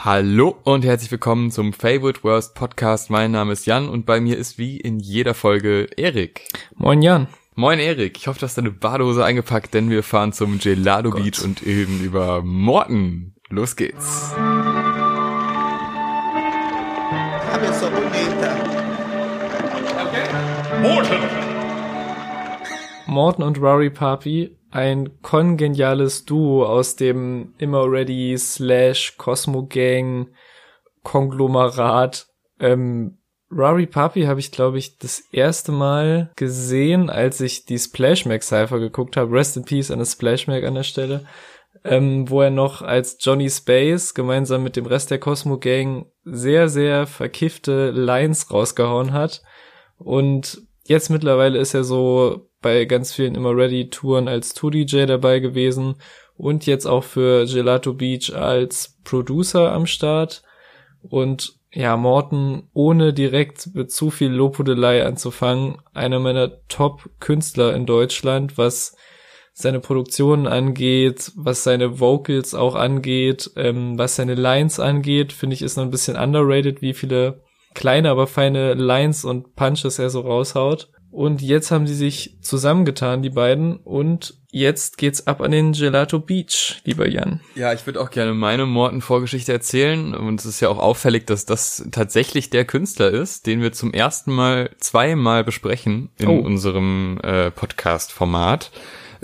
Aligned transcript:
Hallo 0.00 0.56
und 0.62 0.84
herzlich 0.84 1.10
willkommen 1.10 1.50
zum 1.50 1.72
Favorite 1.72 2.22
Worst 2.22 2.54
Podcast. 2.54 3.10
Mein 3.10 3.32
Name 3.32 3.52
ist 3.52 3.66
Jan 3.66 3.88
und 3.88 4.06
bei 4.06 4.20
mir 4.20 4.38
ist 4.38 4.56
wie 4.56 4.76
in 4.76 5.00
jeder 5.00 5.34
Folge 5.34 5.88
Erik. 5.96 6.46
Moin 6.76 7.02
Jan. 7.02 7.26
Moin 7.56 7.80
Erik, 7.80 8.16
ich 8.16 8.28
hoffe, 8.28 8.38
du 8.38 8.44
hast 8.44 8.56
deine 8.56 8.70
Badehose 8.70 9.24
eingepackt, 9.24 9.74
denn 9.74 9.90
wir 9.90 10.04
fahren 10.04 10.32
zum 10.32 10.60
Gelato 10.60 11.10
Gott. 11.10 11.24
Beach 11.24 11.42
und 11.42 11.64
eben 11.64 12.00
über 12.00 12.42
Morten. 12.44 13.34
Los 13.48 13.74
geht's. 13.74 14.32
Morton 23.06 23.42
und 23.42 23.60
Rory 23.60 23.90
Papi 23.90 24.57
ein 24.70 25.22
kongeniales 25.22 26.24
Duo 26.24 26.66
aus 26.66 26.96
dem 26.96 27.54
Immer 27.58 27.90
Ready 27.90 28.36
slash 28.38 29.16
Cosmo 29.16 29.66
Gang 29.66 30.28
Konglomerat. 31.02 32.26
Ähm, 32.60 33.18
Rari 33.50 33.86
Papi 33.86 34.24
habe 34.24 34.40
ich, 34.40 34.52
glaube 34.52 34.78
ich, 34.78 34.98
das 34.98 35.20
erste 35.32 35.72
Mal 35.72 36.30
gesehen, 36.36 37.08
als 37.08 37.40
ich 37.40 37.64
die 37.64 37.78
Splash 37.78 38.26
Mac 38.26 38.42
Cypher 38.42 38.78
geguckt 38.78 39.16
habe. 39.16 39.32
Rest 39.32 39.56
in 39.56 39.64
Peace 39.64 39.90
an 39.90 39.98
der 39.98 40.06
Splash 40.06 40.46
Mac 40.46 40.64
an 40.64 40.74
der 40.74 40.82
Stelle. 40.82 41.24
Ähm, 41.84 42.28
wo 42.28 42.42
er 42.42 42.50
noch 42.50 42.82
als 42.82 43.18
Johnny 43.20 43.48
Space 43.48 44.12
gemeinsam 44.12 44.64
mit 44.64 44.76
dem 44.76 44.84
Rest 44.84 45.10
der 45.10 45.18
Cosmo 45.18 45.58
Gang 45.58 46.06
sehr, 46.24 46.68
sehr 46.68 47.06
verkiffte 47.06 47.90
Lines 47.90 48.50
rausgehauen 48.50 49.12
hat. 49.12 49.42
Und 49.96 50.60
jetzt 50.84 51.08
mittlerweile 51.08 51.58
ist 51.58 51.74
er 51.74 51.84
so 51.84 52.47
bei 52.60 52.84
ganz 52.84 53.12
vielen 53.12 53.34
immer 53.34 53.56
Ready 53.56 53.90
Touren 53.90 54.28
als 54.28 54.54
Tour 54.54 54.70
DJ 54.70 55.06
dabei 55.06 55.38
gewesen 55.38 55.96
und 56.36 56.66
jetzt 56.66 56.86
auch 56.86 57.04
für 57.04 57.46
Gelato 57.46 57.94
Beach 57.94 58.34
als 58.34 58.96
Producer 59.04 59.72
am 59.72 59.86
Start 59.86 60.42
und 61.02 61.58
ja, 61.70 61.96
Morten, 61.96 62.68
ohne 62.72 63.12
direkt 63.12 63.74
mit 63.74 63.92
zu 63.92 64.10
viel 64.10 64.30
Lobhudelei 64.30 65.04
anzufangen, 65.04 65.78
einer 65.92 66.18
meiner 66.18 66.66
Top-Künstler 66.68 67.74
in 67.74 67.84
Deutschland, 67.84 68.56
was 68.56 68.96
seine 69.52 69.80
Produktionen 69.80 70.46
angeht, 70.46 71.32
was 71.36 71.64
seine 71.64 72.00
Vocals 72.00 72.54
auch 72.54 72.74
angeht, 72.74 73.50
ähm, 73.56 73.98
was 73.98 74.16
seine 74.16 74.34
Lines 74.34 74.80
angeht, 74.80 75.32
finde 75.32 75.54
ich, 75.54 75.62
ist 75.62 75.76
noch 75.76 75.84
ein 75.84 75.90
bisschen 75.90 76.16
underrated, 76.16 76.80
wie 76.80 76.94
viele 76.94 77.42
kleine, 77.74 78.10
aber 78.10 78.26
feine 78.26 78.74
Lines 78.74 79.24
und 79.24 79.54
Punches 79.54 79.98
er 79.98 80.10
so 80.10 80.20
raushaut. 80.20 80.90
Und 81.10 81.40
jetzt 81.40 81.70
haben 81.70 81.86
sie 81.86 81.94
sich 81.94 82.36
zusammengetan, 82.42 83.22
die 83.22 83.30
beiden, 83.30 83.76
und 83.76 84.34
jetzt 84.50 84.98
geht's 84.98 85.26
ab 85.26 85.40
an 85.40 85.50
den 85.50 85.72
Gelato 85.72 86.18
Beach, 86.20 86.80
lieber 86.84 87.08
Jan. 87.08 87.40
Ja, 87.54 87.72
ich 87.72 87.86
würde 87.86 88.00
auch 88.00 88.10
gerne 88.10 88.34
meine 88.34 88.66
Morten-Vorgeschichte 88.66 89.52
erzählen. 89.52 90.14
Und 90.14 90.40
es 90.40 90.46
ist 90.46 90.60
ja 90.60 90.68
auch 90.68 90.78
auffällig, 90.78 91.26
dass 91.26 91.46
das 91.46 91.88
tatsächlich 91.90 92.50
der 92.50 92.66
Künstler 92.66 93.10
ist, 93.10 93.46
den 93.46 93.62
wir 93.62 93.72
zum 93.72 93.92
ersten 93.92 94.32
Mal 94.32 94.70
zweimal 94.78 95.44
besprechen 95.44 96.10
in 96.18 96.28
oh. 96.28 96.40
unserem 96.40 97.18
äh, 97.22 97.50
Podcast-Format. 97.50 98.70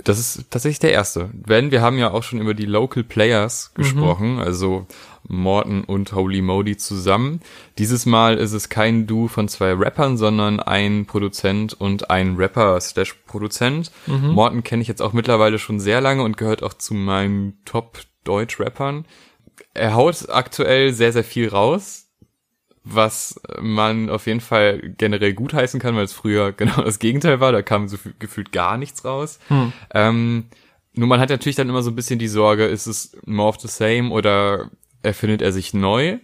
Das 0.03 0.19
ist 0.19 0.51
tatsächlich 0.51 0.79
der 0.79 0.91
erste. 0.91 1.29
Wenn 1.33 1.71
wir 1.71 1.81
haben 1.81 1.97
ja 1.97 2.11
auch 2.11 2.23
schon 2.23 2.41
über 2.41 2.53
die 2.53 2.65
Local 2.65 3.03
Players 3.03 3.71
mhm. 3.75 3.81
gesprochen, 3.81 4.33
mhm. 4.33 4.39
also 4.39 4.87
Morton 5.27 5.83
und 5.83 6.13
Holy 6.13 6.41
Modi 6.41 6.77
zusammen. 6.77 7.41
Dieses 7.77 8.05
Mal 8.05 8.37
ist 8.37 8.53
es 8.53 8.69
kein 8.69 9.07
Du 9.07 9.27
von 9.27 9.47
zwei 9.47 9.73
Rappern, 9.73 10.17
sondern 10.17 10.59
ein 10.59 11.05
Produzent 11.05 11.73
und 11.73 12.09
ein 12.11 12.35
Rapper 12.35 12.79
slash 12.79 13.13
Produzent. 13.25 13.91
Mhm. 14.05 14.29
Morton 14.29 14.63
kenne 14.63 14.81
ich 14.81 14.87
jetzt 14.87 15.01
auch 15.01 15.13
mittlerweile 15.13 15.59
schon 15.59 15.79
sehr 15.79 16.01
lange 16.01 16.23
und 16.23 16.37
gehört 16.37 16.63
auch 16.63 16.73
zu 16.73 16.93
meinen 16.93 17.57
Top 17.65 17.99
Deutsch-Rappern. 18.23 19.05
Er 19.73 19.95
haut 19.95 20.29
aktuell 20.29 20.93
sehr, 20.93 21.11
sehr 21.11 21.23
viel 21.23 21.49
raus 21.49 22.04
was 22.85 23.41
man 23.59 24.09
auf 24.09 24.27
jeden 24.27 24.41
Fall 24.41 24.93
generell 24.97 25.33
gutheißen 25.33 25.79
kann, 25.79 25.95
weil 25.95 26.05
es 26.05 26.13
früher 26.13 26.51
genau 26.57 26.81
das 26.81 26.99
Gegenteil 26.99 27.39
war. 27.39 27.51
Da 27.51 27.61
kam 27.61 27.87
so 27.87 27.97
gefühlt 28.19 28.51
gar 28.51 28.77
nichts 28.77 29.03
raus. 29.03 29.39
Hm. 29.47 29.73
Ähm, 29.93 30.45
nur 30.93 31.07
man 31.07 31.19
hat 31.19 31.29
natürlich 31.29 31.57
dann 31.57 31.67
immer 31.67 31.81
so 31.81 31.91
ein 31.91 31.95
bisschen 31.95 32.19
die 32.19 32.27
Sorge, 32.27 32.65
ist 32.65 32.87
es 32.87 33.17
more 33.25 33.49
of 33.49 33.59
the 33.59 33.67
same 33.67 34.11
oder 34.11 34.69
erfindet 35.01 35.41
er 35.41 35.51
sich 35.51 35.73
neu 35.73 36.19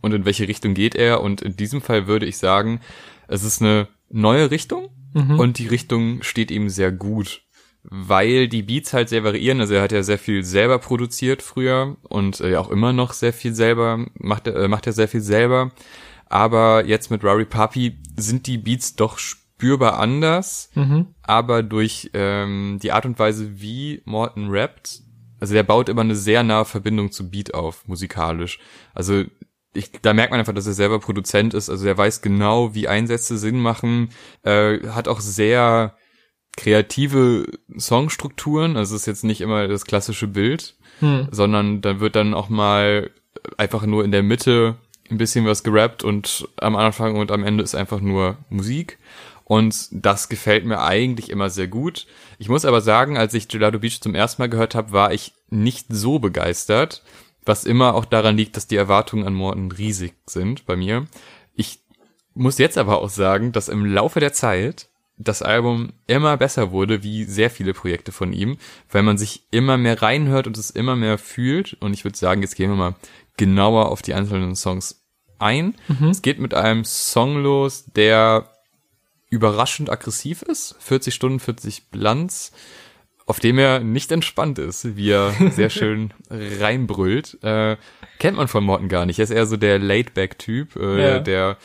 und 0.00 0.12
in 0.12 0.24
welche 0.24 0.48
Richtung 0.48 0.74
geht 0.74 0.96
er? 0.96 1.20
Und 1.20 1.42
in 1.42 1.56
diesem 1.56 1.80
Fall 1.80 2.08
würde 2.08 2.26
ich 2.26 2.38
sagen, 2.38 2.80
es 3.28 3.44
ist 3.44 3.62
eine 3.62 3.86
neue 4.08 4.50
Richtung 4.50 4.88
mhm. 5.14 5.38
und 5.38 5.58
die 5.58 5.68
Richtung 5.68 6.22
steht 6.22 6.50
ihm 6.50 6.68
sehr 6.70 6.90
gut 6.90 7.42
weil 7.88 8.48
die 8.48 8.62
Beats 8.62 8.92
halt 8.92 9.08
sehr 9.08 9.24
variieren. 9.24 9.60
Also 9.60 9.74
er 9.74 9.82
hat 9.82 9.92
ja 9.92 10.02
sehr 10.02 10.18
viel 10.18 10.42
selber 10.42 10.78
produziert 10.78 11.42
früher 11.42 11.96
und 12.02 12.40
äh, 12.40 12.56
auch 12.56 12.70
immer 12.70 12.92
noch 12.92 13.12
sehr 13.12 13.32
viel 13.32 13.54
selber, 13.54 14.06
macht 14.18 14.46
er, 14.46 14.56
äh, 14.56 14.68
macht 14.68 14.86
er 14.86 14.92
sehr 14.92 15.08
viel 15.08 15.20
selber. 15.20 15.70
Aber 16.26 16.84
jetzt 16.84 17.10
mit 17.10 17.24
Rari 17.24 17.44
Papi 17.44 17.98
sind 18.16 18.46
die 18.46 18.58
Beats 18.58 18.96
doch 18.96 19.18
spürbar 19.18 19.98
anders, 19.98 20.70
mhm. 20.74 21.14
aber 21.22 21.62
durch 21.62 22.10
ähm, 22.14 22.78
die 22.82 22.92
Art 22.92 23.06
und 23.06 23.18
Weise, 23.18 23.60
wie 23.60 24.02
Morton 24.04 24.50
rappt, 24.50 25.02
also 25.40 25.54
der 25.54 25.62
baut 25.62 25.88
immer 25.88 26.02
eine 26.02 26.16
sehr 26.16 26.42
nahe 26.42 26.64
Verbindung 26.64 27.12
zu 27.12 27.30
Beat 27.30 27.54
auf, 27.54 27.86
musikalisch. 27.86 28.58
Also 28.94 29.24
ich, 29.74 29.92
da 30.02 30.14
merkt 30.14 30.30
man 30.30 30.40
einfach, 30.40 30.54
dass 30.54 30.66
er 30.66 30.72
selber 30.72 30.98
Produzent 30.98 31.54
ist. 31.54 31.68
Also 31.68 31.86
er 31.86 31.96
weiß 31.96 32.22
genau, 32.22 32.74
wie 32.74 32.88
Einsätze 32.88 33.36
Sinn 33.36 33.60
machen, 33.60 34.08
äh, 34.42 34.78
hat 34.88 35.08
auch 35.08 35.20
sehr 35.20 35.94
kreative 36.56 37.46
Songstrukturen. 37.78 38.76
Also 38.76 38.94
es 38.94 39.02
ist 39.02 39.06
jetzt 39.06 39.24
nicht 39.24 39.42
immer 39.42 39.68
das 39.68 39.84
klassische 39.84 40.26
Bild, 40.26 40.76
hm. 41.00 41.28
sondern 41.30 41.82
da 41.82 42.00
wird 42.00 42.16
dann 42.16 42.32
auch 42.32 42.48
mal 42.48 43.10
einfach 43.58 43.84
nur 43.84 44.04
in 44.04 44.10
der 44.10 44.22
Mitte 44.22 44.76
ein 45.10 45.18
bisschen 45.18 45.46
was 45.46 45.62
gerappt 45.62 46.04
und 46.04 46.48
am 46.56 46.76
Anfang 46.76 47.16
und 47.16 47.30
am 47.30 47.44
Ende 47.44 47.62
ist 47.62 47.74
einfach 47.74 48.00
nur 48.00 48.38
Musik. 48.48 48.98
Und 49.44 49.88
das 49.92 50.28
gefällt 50.28 50.64
mir 50.64 50.80
eigentlich 50.80 51.30
immer 51.30 51.50
sehr 51.50 51.68
gut. 51.68 52.06
Ich 52.38 52.48
muss 52.48 52.64
aber 52.64 52.80
sagen, 52.80 53.16
als 53.16 53.32
ich 53.32 53.46
Gelato 53.46 53.78
Beach 53.78 54.00
zum 54.00 54.16
ersten 54.16 54.42
Mal 54.42 54.48
gehört 54.48 54.74
habe, 54.74 54.90
war 54.90 55.12
ich 55.12 55.34
nicht 55.50 55.86
so 55.88 56.18
begeistert, 56.18 57.04
was 57.44 57.64
immer 57.64 57.94
auch 57.94 58.04
daran 58.04 58.36
liegt, 58.36 58.56
dass 58.56 58.66
die 58.66 58.74
Erwartungen 58.74 59.24
an 59.24 59.34
Morten 59.34 59.70
riesig 59.70 60.14
sind 60.26 60.66
bei 60.66 60.74
mir. 60.74 61.06
Ich 61.54 61.78
muss 62.34 62.58
jetzt 62.58 62.76
aber 62.76 63.00
auch 63.00 63.08
sagen, 63.08 63.52
dass 63.52 63.68
im 63.68 63.86
Laufe 63.86 64.18
der 64.18 64.32
Zeit 64.32 64.88
das 65.16 65.42
Album 65.42 65.92
immer 66.06 66.36
besser 66.36 66.72
wurde, 66.72 67.02
wie 67.02 67.24
sehr 67.24 67.48
viele 67.48 67.72
Projekte 67.72 68.12
von 68.12 68.32
ihm, 68.32 68.58
weil 68.90 69.02
man 69.02 69.16
sich 69.16 69.44
immer 69.50 69.78
mehr 69.78 70.02
reinhört 70.02 70.46
und 70.46 70.58
es 70.58 70.70
immer 70.70 70.96
mehr 70.96 71.18
fühlt. 71.18 71.74
Und 71.80 71.94
ich 71.94 72.04
würde 72.04 72.18
sagen, 72.18 72.42
jetzt 72.42 72.56
gehen 72.56 72.70
wir 72.70 72.76
mal 72.76 72.94
genauer 73.36 73.90
auf 73.90 74.02
die 74.02 74.14
einzelnen 74.14 74.56
Songs 74.56 75.04
ein. 75.38 75.74
Mhm. 75.88 76.08
Es 76.08 76.22
geht 76.22 76.38
mit 76.38 76.54
einem 76.54 76.84
Song 76.84 77.42
los, 77.42 77.84
der 77.94 78.50
überraschend 79.28 79.90
aggressiv 79.90 80.42
ist. 80.42 80.76
40 80.78 81.14
Stunden, 81.14 81.40
40 81.40 81.90
Bilanz, 81.90 82.52
auf 83.26 83.40
dem 83.40 83.58
er 83.58 83.80
nicht 83.80 84.12
entspannt 84.12 84.58
ist, 84.58 84.96
wie 84.96 85.10
er 85.10 85.34
sehr 85.50 85.70
schön 85.70 86.14
reinbrüllt. 86.30 87.42
Äh, 87.42 87.76
kennt 88.18 88.36
man 88.36 88.48
von 88.48 88.64
Morten 88.64 88.88
gar 88.88 89.04
nicht. 89.06 89.18
Er 89.18 89.24
ist 89.24 89.30
eher 89.30 89.46
so 89.46 89.56
der 89.56 89.78
Laidback-Typ, 89.78 90.76
äh, 90.76 91.02
ja. 91.02 91.18
der 91.18 91.58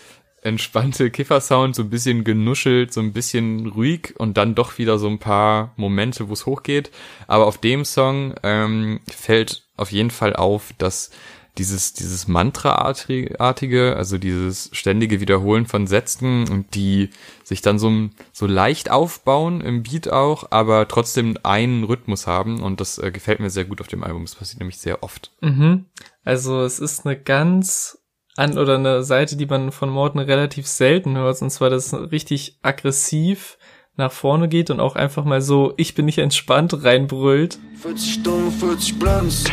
entspannte 0.43 1.11
Kiffersound, 1.11 1.75
so 1.75 1.83
ein 1.83 1.91
bisschen 1.91 2.23
genuschelt, 2.23 2.91
so 2.91 2.99
ein 2.99 3.13
bisschen 3.13 3.67
ruhig 3.67 4.15
und 4.17 4.37
dann 4.37 4.55
doch 4.55 4.79
wieder 4.79 4.97
so 4.97 5.07
ein 5.07 5.19
paar 5.19 5.73
Momente, 5.75 6.29
wo 6.29 6.33
es 6.33 6.47
hochgeht. 6.47 6.89
Aber 7.27 7.45
auf 7.45 7.59
dem 7.59 7.85
Song 7.85 8.33
ähm, 8.41 9.01
fällt 9.07 9.67
auf 9.77 9.91
jeden 9.91 10.09
Fall 10.09 10.35
auf, 10.35 10.73
dass 10.79 11.11
dieses, 11.57 11.93
dieses 11.93 12.27
Mantra-artige, 12.27 13.95
also 13.97 14.17
dieses 14.17 14.69
ständige 14.73 15.19
Wiederholen 15.19 15.65
von 15.65 15.85
Sätzen 15.85 16.49
und 16.49 16.75
die 16.75 17.09
sich 17.43 17.61
dann 17.61 17.77
so, 17.77 17.91
so 18.31 18.47
leicht 18.47 18.89
aufbauen 18.89 19.61
im 19.61 19.83
Beat 19.83 20.09
auch, 20.09 20.51
aber 20.51 20.87
trotzdem 20.87 21.37
einen 21.43 21.83
Rhythmus 21.83 22.25
haben 22.25 22.61
und 22.61 22.79
das 22.79 22.97
äh, 22.97 23.11
gefällt 23.11 23.39
mir 23.39 23.49
sehr 23.49 23.65
gut 23.65 23.81
auf 23.81 23.87
dem 23.87 24.03
Album. 24.03 24.23
Das 24.23 24.35
passiert 24.35 24.59
nämlich 24.59 24.77
sehr 24.77 25.03
oft. 25.03 25.31
Mhm. 25.41 25.85
Also 26.23 26.61
es 26.61 26.79
ist 26.79 27.05
eine 27.05 27.19
ganz 27.19 27.97
an 28.37 28.57
oder 28.57 28.75
eine 28.75 29.03
Seite, 29.03 29.35
die 29.35 29.45
man 29.45 29.71
von 29.71 29.89
Morten 29.89 30.19
relativ 30.19 30.67
selten 30.67 31.17
hört, 31.17 31.41
und 31.41 31.49
zwar, 31.49 31.69
dass 31.69 31.91
es 31.91 32.11
richtig 32.11 32.59
aggressiv 32.61 33.57
nach 33.97 34.11
vorne 34.11 34.47
geht 34.47 34.69
und 34.69 34.79
auch 34.79 34.95
einfach 34.95 35.25
mal 35.25 35.41
so, 35.41 35.73
ich 35.77 35.95
bin 35.95 36.05
nicht 36.05 36.17
entspannt, 36.17 36.83
reinbrüllt. 36.83 37.59
40 37.81 38.13
Stunden, 38.13 38.51
40 38.51 38.99
Blunts. 38.99 39.45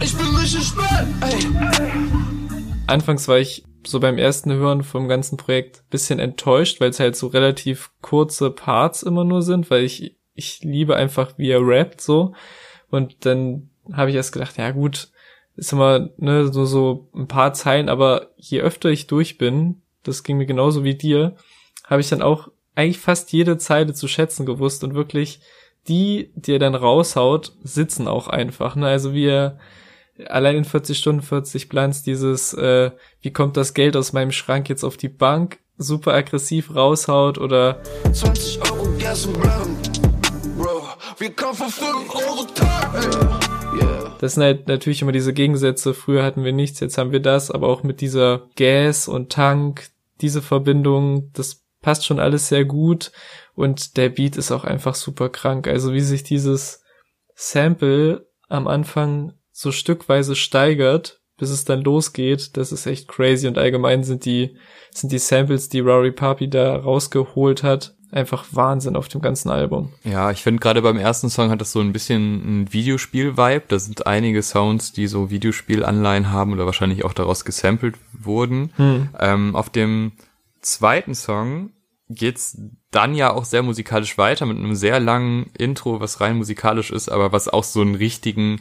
Ich 0.00 0.16
bin 0.16 0.26
richtig 0.36 0.64
spät. 0.64 1.06
Anfangs 2.86 3.28
war 3.28 3.38
ich 3.38 3.64
so 3.86 4.00
beim 4.00 4.18
ersten 4.18 4.52
Hören 4.52 4.82
vom 4.82 5.08
ganzen 5.08 5.36
Projekt 5.36 5.82
bisschen 5.90 6.18
enttäuscht, 6.18 6.80
weil 6.80 6.90
es 6.90 7.00
halt 7.00 7.16
so 7.16 7.26
relativ 7.28 7.90
kurze 8.00 8.50
Parts 8.50 9.02
immer 9.02 9.24
nur 9.24 9.42
sind, 9.42 9.70
weil 9.70 9.84
ich, 9.84 10.16
ich 10.34 10.62
liebe 10.62 10.96
einfach, 10.96 11.36
wie 11.36 11.50
er 11.50 11.66
rappt 11.66 12.00
so. 12.00 12.34
Und 12.90 13.26
dann 13.26 13.70
habe 13.92 14.10
ich 14.10 14.16
erst 14.16 14.32
gedacht, 14.32 14.56
ja 14.56 14.70
gut, 14.70 15.08
ist 15.56 15.72
immer 15.72 16.10
ne, 16.16 16.48
so, 16.52 16.64
so 16.64 17.08
ein 17.14 17.26
paar 17.26 17.52
Zeilen, 17.52 17.88
aber 17.88 18.30
je 18.36 18.60
öfter 18.60 18.90
ich 18.90 19.06
durch 19.06 19.38
bin, 19.38 19.82
das 20.04 20.22
ging 20.22 20.38
mir 20.38 20.46
genauso 20.46 20.84
wie 20.84 20.94
dir, 20.94 21.36
habe 21.84 22.00
ich 22.00 22.08
dann 22.08 22.22
auch 22.22 22.48
eigentlich 22.74 22.98
fast 22.98 23.32
jede 23.32 23.58
Zeile 23.58 23.92
zu 23.92 24.06
schätzen 24.06 24.46
gewusst 24.46 24.84
und 24.84 24.94
wirklich 24.94 25.40
die, 25.88 26.30
die 26.36 26.52
er 26.52 26.58
dann 26.58 26.74
raushaut, 26.74 27.52
sitzen 27.62 28.06
auch 28.06 28.28
einfach. 28.28 28.76
Ne? 28.76 28.86
Also 28.86 29.12
wie 29.14 29.26
er 29.26 29.58
allein 30.26 30.56
in 30.56 30.64
40 30.64 30.98
Stunden 30.98 31.22
40 31.22 31.68
Plans 31.68 32.02
dieses, 32.02 32.54
äh, 32.54 32.90
wie 33.20 33.32
kommt 33.32 33.56
das 33.56 33.74
Geld 33.74 33.96
aus 33.96 34.12
meinem 34.12 34.32
Schrank 34.32 34.68
jetzt 34.68 34.84
auf 34.84 34.96
die 34.96 35.08
Bank, 35.08 35.58
super 35.76 36.14
aggressiv 36.14 36.74
raushaut 36.74 37.38
oder 37.38 37.80
20 38.12 38.60
Euro 38.70 38.88
Gas 38.98 39.26
Bro, 39.26 40.88
wir 41.18 41.32
von 41.32 41.68
5 41.68 42.14
Euro 42.14 42.44
Tag, 42.54 44.18
Das 44.20 44.34
sind 44.34 44.42
halt 44.42 44.66
natürlich 44.68 45.02
immer 45.02 45.12
diese 45.12 45.32
Gegensätze. 45.32 45.94
Früher 45.94 46.24
hatten 46.24 46.44
wir 46.44 46.52
nichts, 46.52 46.80
jetzt 46.80 46.98
haben 46.98 47.12
wir 47.12 47.20
das, 47.20 47.50
aber 47.50 47.68
auch 47.68 47.82
mit 47.82 48.00
dieser 48.00 48.48
Gas 48.56 49.06
und 49.08 49.30
Tank, 49.30 49.90
diese 50.20 50.42
Verbindung, 50.42 51.30
das 51.34 51.64
passt 51.80 52.04
schon 52.04 52.18
alles 52.18 52.48
sehr 52.48 52.64
gut 52.64 53.12
und 53.54 53.96
der 53.96 54.08
Beat 54.08 54.36
ist 54.36 54.50
auch 54.50 54.64
einfach 54.64 54.96
super 54.96 55.28
krank. 55.28 55.68
Also 55.68 55.92
wie 55.92 56.00
sich 56.00 56.24
dieses 56.24 56.82
Sample 57.36 58.26
am 58.48 58.66
Anfang 58.66 59.37
so 59.58 59.72
stückweise 59.72 60.36
steigert, 60.36 61.20
bis 61.36 61.50
es 61.50 61.64
dann 61.64 61.82
losgeht, 61.82 62.56
das 62.56 62.70
ist 62.70 62.86
echt 62.86 63.08
crazy 63.08 63.48
und 63.48 63.58
allgemein 63.58 64.04
sind 64.04 64.24
die, 64.24 64.56
sind 64.94 65.10
die 65.10 65.18
Samples, 65.18 65.68
die 65.68 65.80
Rory 65.80 66.12
Papi 66.12 66.48
da 66.48 66.76
rausgeholt 66.76 67.64
hat, 67.64 67.96
einfach 68.12 68.44
Wahnsinn 68.52 68.94
auf 68.94 69.08
dem 69.08 69.20
ganzen 69.20 69.50
Album. 69.50 69.92
Ja, 70.04 70.30
ich 70.30 70.44
finde 70.44 70.60
gerade 70.60 70.80
beim 70.80 70.96
ersten 70.96 71.28
Song 71.28 71.50
hat 71.50 71.60
das 71.60 71.72
so 71.72 71.80
ein 71.80 71.92
bisschen 71.92 72.60
ein 72.62 72.72
Videospiel-Vibe. 72.72 73.64
Da 73.66 73.80
sind 73.80 74.06
einige 74.06 74.44
Sounds, 74.44 74.92
die 74.92 75.08
so 75.08 75.28
Videospiel-Anleihen 75.28 76.30
haben 76.30 76.52
oder 76.52 76.64
wahrscheinlich 76.64 77.04
auch 77.04 77.12
daraus 77.12 77.44
gesampelt 77.44 77.96
wurden. 78.12 78.72
Hm. 78.76 79.08
Ähm, 79.18 79.56
auf 79.56 79.70
dem 79.70 80.12
zweiten 80.60 81.16
Song 81.16 81.70
geht's 82.08 82.56
dann 82.92 83.16
ja 83.16 83.32
auch 83.32 83.44
sehr 83.44 83.64
musikalisch 83.64 84.18
weiter 84.18 84.46
mit 84.46 84.56
einem 84.56 84.76
sehr 84.76 85.00
langen 85.00 85.50
Intro, 85.58 86.00
was 86.00 86.20
rein 86.20 86.36
musikalisch 86.36 86.92
ist, 86.92 87.08
aber 87.08 87.32
was 87.32 87.48
auch 87.48 87.64
so 87.64 87.80
einen 87.80 87.96
richtigen 87.96 88.60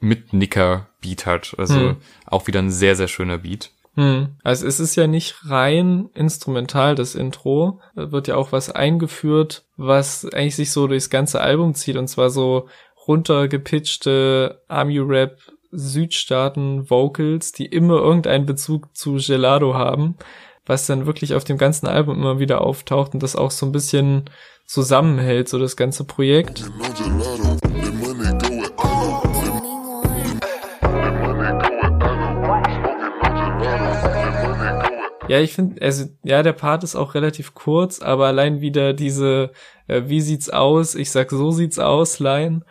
Mitnicker-Beat 0.00 1.26
hat. 1.26 1.54
Also 1.58 1.74
hm. 1.74 1.96
auch 2.26 2.46
wieder 2.46 2.60
ein 2.60 2.70
sehr, 2.70 2.96
sehr 2.96 3.08
schöner 3.08 3.38
Beat. 3.38 3.70
Hm. 3.94 4.36
Also 4.42 4.66
es 4.66 4.78
ist 4.78 4.94
ja 4.94 5.06
nicht 5.06 5.36
rein 5.46 6.10
instrumental, 6.14 6.94
das 6.94 7.14
Intro. 7.14 7.80
Da 7.94 8.12
wird 8.12 8.28
ja 8.28 8.36
auch 8.36 8.52
was 8.52 8.70
eingeführt, 8.70 9.64
was 9.76 10.24
eigentlich 10.26 10.56
sich 10.56 10.70
so 10.70 10.86
durchs 10.86 11.10
ganze 11.10 11.40
Album 11.40 11.74
zieht 11.74 11.96
und 11.96 12.08
zwar 12.08 12.30
so 12.30 12.68
runtergepitchte 13.06 14.62
Army-Rap 14.68 15.38
Südstaaten 15.72 16.88
Vocals, 16.90 17.52
die 17.52 17.66
immer 17.66 17.96
irgendeinen 17.96 18.46
Bezug 18.46 18.94
zu 18.96 19.16
Gelado 19.16 19.74
haben, 19.74 20.16
was 20.64 20.86
dann 20.86 21.06
wirklich 21.06 21.34
auf 21.34 21.44
dem 21.44 21.58
ganzen 21.58 21.86
Album 21.86 22.16
immer 22.16 22.38
wieder 22.38 22.60
auftaucht 22.60 23.14
und 23.14 23.22
das 23.22 23.36
auch 23.36 23.50
so 23.50 23.66
ein 23.66 23.72
bisschen 23.72 24.24
zusammenhält, 24.66 25.48
so 25.48 25.58
das 25.58 25.76
ganze 25.76 26.04
Projekt. 26.04 26.64
Ja, 35.28 35.40
ich 35.40 35.54
finde, 35.54 35.82
also 35.82 36.06
ja, 36.22 36.42
der 36.42 36.52
Part 36.52 36.84
ist 36.84 36.96
auch 36.96 37.14
relativ 37.14 37.54
kurz, 37.54 38.00
aber 38.00 38.26
allein 38.26 38.60
wieder 38.60 38.92
diese, 38.92 39.50
äh, 39.88 40.02
wie 40.06 40.20
sieht's 40.20 40.50
aus? 40.50 40.94
Ich 40.94 41.10
sag, 41.10 41.30
so 41.30 41.50
sieht's 41.50 41.78
aus, 41.78 42.20
Line. 42.20 42.62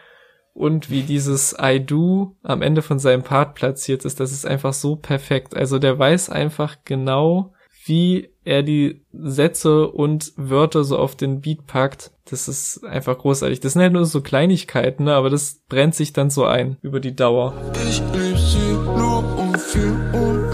Und 0.54 0.90
wie 0.90 1.02
dieses 1.02 1.54
I 1.62 1.86
do 1.86 2.38
am 2.42 2.62
Ende 2.62 2.82
von 2.82 2.98
seinem 2.98 3.24
Part 3.24 3.56
platziert 3.56 4.06
ist, 4.06 4.22
das 4.22 4.32
ist 4.32 4.46
einfach 4.46 4.72
so 4.72 4.96
perfekt. 4.96 5.56
Also 5.56 5.80
der 5.80 6.00
weiß 6.00 6.30
einfach 6.30 6.78
genau, 6.86 7.54
wie 7.86 8.30
er 8.46 8.64
die 8.64 9.02
Sätze 9.12 9.90
und 9.90 10.32
Wörter 10.38 10.86
so 10.86 10.98
auf 10.98 11.16
den 11.16 11.42
Beat 11.42 11.68
packt. 11.68 12.12
Das 12.30 12.48
ist 12.48 12.86
einfach 12.86 13.18
großartig. 13.18 13.60
Das 13.60 13.74
sind 13.74 13.82
halt 13.82 13.92
nur 13.94 14.06
so 14.06 14.22
Kleinigkeiten, 14.22 15.04
ne? 15.04 15.16
aber 15.16 15.30
das 15.30 15.62
brennt 15.68 15.94
sich 15.94 16.14
dann 16.14 16.30
so 16.30 16.46
ein 16.46 16.78
über 16.82 17.02
die 17.02 17.16
Dauer. 17.16 17.54
Ich 17.90 18.02
lieb 18.14 18.38
sie 18.38 18.74
nur 18.74 19.38
um 19.38 19.54
viel 19.56 19.92
und 20.14 20.52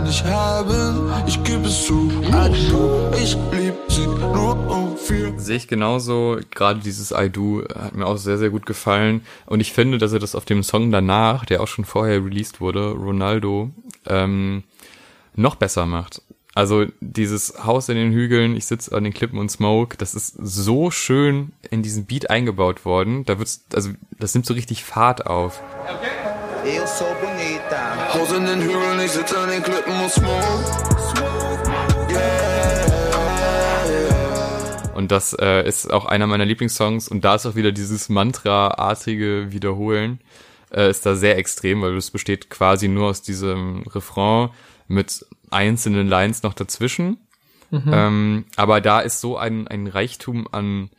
wenn 0.00 0.10
ich 0.10 0.24
habe 0.24 1.24
ich 1.26 1.42
gebe 1.44 1.66
es 1.66 1.84
zu, 1.84 2.10
I 2.22 3.22
ich 3.22 3.36
lieb 3.52 3.74
sie 3.88 4.06
nur 4.06 4.56
um 4.68 4.96
viel. 4.96 5.38
Sehe 5.38 5.56
ich 5.56 5.68
genauso, 5.68 6.38
gerade 6.50 6.80
dieses 6.80 7.10
I 7.10 7.28
do 7.30 7.62
hat 7.74 7.94
mir 7.94 8.06
auch 8.06 8.16
sehr, 8.16 8.38
sehr 8.38 8.50
gut 8.50 8.66
gefallen 8.66 9.22
und 9.46 9.60
ich 9.60 9.72
finde, 9.72 9.98
dass 9.98 10.12
er 10.12 10.18
das 10.18 10.34
auf 10.34 10.44
dem 10.44 10.62
Song 10.62 10.90
danach, 10.90 11.44
der 11.44 11.60
auch 11.60 11.68
schon 11.68 11.84
vorher 11.84 12.24
released 12.24 12.60
wurde, 12.60 12.92
Ronaldo, 12.92 13.70
ähm, 14.06 14.62
noch 15.34 15.56
besser 15.56 15.86
macht. 15.86 16.22
Also 16.54 16.86
dieses 17.00 17.64
Haus 17.64 17.88
in 17.88 17.96
den 17.96 18.12
Hügeln, 18.12 18.56
ich 18.56 18.66
sitze 18.66 18.96
an 18.96 19.04
den 19.04 19.14
Klippen 19.14 19.38
und 19.38 19.50
smoke, 19.50 19.96
das 19.96 20.14
ist 20.14 20.34
so 20.40 20.90
schön 20.90 21.52
in 21.70 21.82
diesen 21.82 22.06
Beat 22.06 22.28
eingebaut 22.30 22.84
worden. 22.84 23.24
Da 23.24 23.38
wird's, 23.38 23.64
also 23.72 23.90
das 24.18 24.34
nimmt 24.34 24.46
so 24.46 24.54
richtig 24.54 24.84
Fahrt 24.84 25.26
auf. 25.26 25.62
Okay. 25.84 26.39
Eu 26.62 26.86
sou 26.86 27.06
bonita. 27.14 28.12
Haus 28.12 28.32
in 28.32 28.44
den 28.44 28.60
Hügeln, 28.60 29.00
ich 29.00 29.12
sitze 29.12 29.38
an 29.38 29.48
den 29.48 29.62
Klippen 29.62 29.98
und 29.98 30.10
smoke. 30.10 30.44
Und 34.94 35.10
das 35.10 35.32
äh, 35.32 35.66
ist 35.66 35.90
auch 35.90 36.04
einer 36.04 36.26
meiner 36.26 36.44
Lieblingssongs 36.44 37.08
und 37.08 37.24
da 37.24 37.36
ist 37.36 37.46
auch 37.46 37.54
wieder 37.54 37.72
dieses 37.72 38.10
Mantra-artige 38.10 39.52
Wiederholen, 39.52 40.20
äh, 40.70 40.90
ist 40.90 41.06
da 41.06 41.14
sehr 41.14 41.38
extrem, 41.38 41.80
weil 41.80 41.96
es 41.96 42.10
besteht 42.10 42.50
quasi 42.50 42.88
nur 42.88 43.08
aus 43.08 43.22
diesem 43.22 43.82
Refrain 43.84 44.50
mit 44.86 45.24
einzelnen 45.50 46.08
Lines 46.08 46.42
noch 46.42 46.52
dazwischen. 46.52 47.16
Mhm. 47.70 47.90
Ähm, 47.90 48.44
aber 48.56 48.82
da 48.82 49.00
ist 49.00 49.22
so 49.22 49.38
ein, 49.38 49.66
ein 49.66 49.86
Reichtum 49.86 50.46
an, 50.52 50.90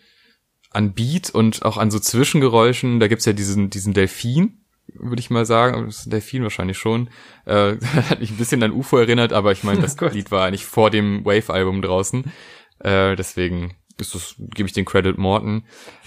an 0.72 0.94
Beat 0.94 1.30
und 1.30 1.64
auch 1.64 1.78
an 1.78 1.92
so 1.92 2.00
Zwischengeräuschen. 2.00 3.00
Da 3.00 3.08
gibt's 3.08 3.26
ja 3.26 3.34
diesen, 3.34 3.70
diesen 3.70 3.94
Delfin, 3.94 4.61
würde 4.88 5.20
ich 5.20 5.30
mal 5.30 5.46
sagen, 5.46 5.86
das 5.86 6.00
ist 6.00 6.12
Delfin 6.12 6.44
wahrscheinlich 6.44 6.78
schon. 6.78 7.10
Äh, 7.46 7.76
hat 8.10 8.20
mich 8.20 8.32
ein 8.32 8.38
bisschen 8.38 8.64
an 8.64 8.72
UFO 8.72 8.98
erinnert, 8.98 9.34
aber 9.34 9.52
ich 9.52 9.64
meine, 9.64 9.82
das 9.82 9.96
oh 10.02 10.08
Lied 10.08 10.32
war 10.32 10.46
eigentlich 10.46 10.66
vor 10.66 10.90
dem 10.90 11.26
Wave-Album 11.26 11.82
draußen. 11.82 12.32
Äh, 12.80 13.16
deswegen 13.16 13.76
ist 14.02 14.16
das, 14.16 14.36
gebe 14.38 14.68
ich 14.68 14.74
den 14.74 14.86
Credit 14.86 15.18
Morton. 15.18 15.64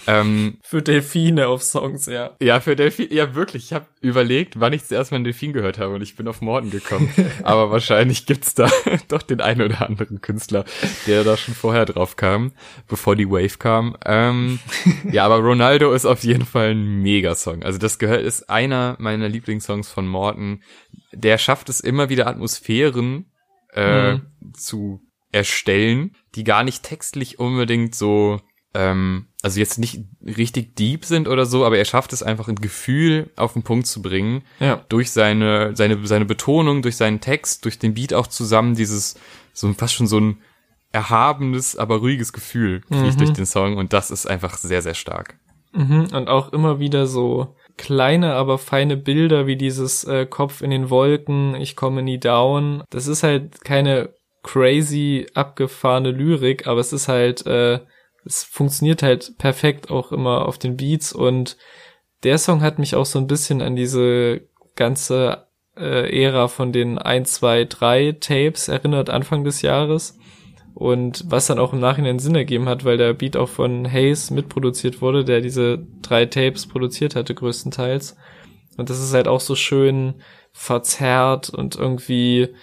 Ähm, 0.07 0.57
für 0.61 0.81
Delfine 0.81 1.47
auf 1.47 1.63
Songs, 1.63 2.05
ja. 2.05 2.35
Ja, 2.41 2.59
für 2.59 2.75
Delfine, 2.75 3.13
ja 3.13 3.33
wirklich. 3.33 3.65
Ich 3.65 3.73
habe 3.73 3.87
überlegt, 4.01 4.59
wann 4.59 4.73
ich 4.73 4.85
zuerst 4.85 5.11
mal 5.11 5.15
einen 5.15 5.23
Delfin 5.23 5.53
gehört 5.53 5.79
habe 5.79 5.95
und 5.95 6.01
ich 6.01 6.15
bin 6.15 6.27
auf 6.27 6.41
Morton 6.41 6.69
gekommen. 6.69 7.11
Aber 7.43 7.71
wahrscheinlich 7.71 8.25
gibt's 8.25 8.53
da 8.53 8.69
doch 9.07 9.21
den 9.21 9.41
einen 9.41 9.61
oder 9.61 9.87
anderen 9.87 10.21
Künstler, 10.21 10.65
der 11.07 11.23
da 11.23 11.37
schon 11.37 11.55
vorher 11.55 11.85
drauf 11.85 12.15
kam, 12.15 12.51
bevor 12.87 13.15
die 13.15 13.29
Wave 13.29 13.57
kam. 13.57 13.97
Ähm, 14.05 14.59
ja, 15.11 15.25
aber 15.25 15.39
Ronaldo 15.39 15.93
ist 15.93 16.05
auf 16.05 16.23
jeden 16.23 16.45
Fall 16.45 16.71
ein 16.71 17.01
Megasong. 17.01 17.63
Also 17.63 17.79
das 17.79 17.97
gehört, 17.97 18.21
ist 18.21 18.49
einer 18.49 18.95
meiner 18.99 19.29
Lieblingssongs 19.29 19.89
von 19.89 20.07
Morton. 20.07 20.61
Der 21.13 21.37
schafft 21.37 21.69
es 21.69 21.79
immer 21.79 22.09
wieder 22.09 22.27
Atmosphären 22.27 23.31
äh, 23.73 24.13
mhm. 24.13 24.21
zu 24.53 25.01
erstellen, 25.35 26.15
die 26.35 26.45
gar 26.45 26.63
nicht 26.63 26.81
textlich 26.81 27.39
unbedingt 27.39 27.93
so, 27.93 28.39
ähm, 28.73 29.27
also 29.43 29.59
jetzt 29.59 29.77
nicht 29.77 29.99
richtig 30.25 30.75
deep 30.75 31.03
sind 31.03 31.27
oder 31.27 31.45
so, 31.45 31.65
aber 31.65 31.77
er 31.77 31.83
schafft 31.83 32.13
es 32.13 32.23
einfach 32.23 32.47
ein 32.47 32.55
Gefühl 32.55 33.29
auf 33.35 33.53
den 33.53 33.63
Punkt 33.63 33.85
zu 33.85 34.01
bringen. 34.01 34.43
Ja. 34.61 34.85
Durch 34.87 35.11
seine, 35.11 35.75
seine, 35.75 36.07
seine 36.07 36.25
Betonung, 36.25 36.81
durch 36.81 36.95
seinen 36.95 37.19
Text, 37.19 37.65
durch 37.65 37.77
den 37.77 37.93
Beat 37.93 38.13
auch 38.13 38.27
zusammen, 38.27 38.75
dieses, 38.75 39.19
so 39.53 39.71
fast 39.73 39.93
schon 39.93 40.07
so 40.07 40.21
ein 40.21 40.37
erhabenes, 40.93 41.75
aber 41.75 41.97
ruhiges 41.97 42.31
Gefühl 42.31 42.79
kriege 42.79 43.09
ich 43.09 43.15
mhm. 43.15 43.19
durch 43.19 43.33
den 43.33 43.45
Song 43.45 43.75
und 43.75 43.91
das 43.91 44.11
ist 44.11 44.25
einfach 44.25 44.55
sehr, 44.55 44.81
sehr 44.81 44.93
stark. 44.93 45.37
Mhm. 45.73 46.07
Und 46.13 46.29
auch 46.29 46.53
immer 46.53 46.79
wieder 46.79 47.05
so 47.05 47.57
kleine, 47.75 48.35
aber 48.35 48.57
feine 48.57 48.95
Bilder 48.95 49.47
wie 49.47 49.57
dieses 49.57 50.05
äh, 50.05 50.25
Kopf 50.25 50.61
in 50.61 50.69
den 50.69 50.89
Wolken, 50.89 51.55
ich 51.55 51.75
komme 51.75 52.01
nie 52.03 52.19
down. 52.19 52.83
Das 52.89 53.07
ist 53.07 53.23
halt 53.23 53.65
keine 53.65 54.14
crazy 54.45 55.25
abgefahrene 55.33 56.11
Lyrik, 56.11 56.67
aber 56.67 56.79
es 56.79 56.93
ist 56.93 57.07
halt, 57.07 57.45
äh, 57.47 57.79
es 58.25 58.43
funktioniert 58.43 59.01
halt 59.01 59.37
perfekt 59.39 59.89
auch 59.89 60.11
immer 60.11 60.47
auf 60.47 60.59
den 60.59 60.77
Beats 60.77 61.13
und 61.13 61.57
der 62.23 62.37
Song 62.37 62.61
hat 62.61 62.77
mich 62.77 62.95
auch 62.95 63.07
so 63.07 63.17
ein 63.17 63.27
bisschen 63.27 63.63
an 63.63 63.75
diese 63.75 64.47
ganze 64.75 65.47
äh, 65.75 66.23
Ära 66.23 66.47
von 66.47 66.71
den 66.71 66.99
1, 66.99 67.33
2, 67.33 67.65
3 67.65 68.11
Tapes 68.19 68.67
erinnert 68.67 69.09
Anfang 69.09 69.43
des 69.43 69.63
Jahres 69.63 70.19
und 70.75 71.23
was 71.27 71.47
dann 71.47 71.57
auch 71.57 71.73
im 71.73 71.79
Nachhinein 71.79 72.19
Sinn 72.19 72.35
ergeben 72.35 72.69
hat, 72.69 72.85
weil 72.85 72.97
der 72.97 73.13
Beat 73.13 73.37
auch 73.37 73.49
von 73.49 73.91
Hayes 73.91 74.29
mitproduziert 74.29 75.01
wurde, 75.01 75.25
der 75.25 75.41
diese 75.41 75.87
drei 76.03 76.27
Tapes 76.27 76.67
produziert 76.67 77.15
hatte 77.15 77.33
größtenteils. 77.33 78.15
Und 78.77 78.91
das 78.91 79.01
ist 79.01 79.13
halt 79.13 79.27
auch 79.27 79.39
so 79.39 79.55
schön 79.55 80.15
verzerrt 80.51 81.49
und 81.49 81.75
irgendwie 81.75 82.53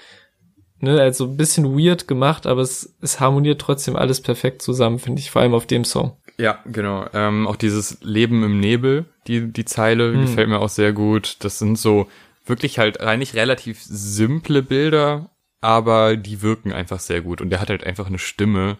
ne, 0.82 1.00
also 1.00 1.24
ein 1.24 1.36
bisschen 1.36 1.78
weird 1.78 2.06
gemacht, 2.06 2.46
aber 2.46 2.60
es, 2.60 2.94
es 3.00 3.20
harmoniert 3.20 3.60
trotzdem 3.60 3.96
alles 3.96 4.20
perfekt 4.20 4.60
zusammen, 4.60 4.98
finde 4.98 5.20
ich, 5.20 5.30
vor 5.30 5.40
allem 5.40 5.54
auf 5.54 5.66
dem 5.66 5.84
Song. 5.84 6.16
Ja, 6.36 6.58
genau. 6.66 7.06
Ähm, 7.14 7.46
auch 7.46 7.56
dieses 7.56 7.98
Leben 8.02 8.42
im 8.42 8.60
Nebel, 8.60 9.06
die, 9.26 9.52
die 9.52 9.64
Zeile, 9.64 10.12
hm. 10.12 10.22
gefällt 10.22 10.48
mir 10.48 10.60
auch 10.60 10.68
sehr 10.68 10.92
gut. 10.92 11.36
Das 11.40 11.58
sind 11.58 11.78
so 11.78 12.08
wirklich 12.44 12.78
halt 12.78 13.00
eigentlich 13.00 13.34
relativ 13.34 13.80
simple 13.82 14.62
Bilder, 14.62 15.30
aber 15.60 16.16
die 16.16 16.42
wirken 16.42 16.72
einfach 16.72 17.00
sehr 17.00 17.20
gut. 17.20 17.40
Und 17.40 17.50
der 17.50 17.60
hat 17.60 17.70
halt 17.70 17.84
einfach 17.84 18.08
eine 18.08 18.18
Stimme, 18.18 18.76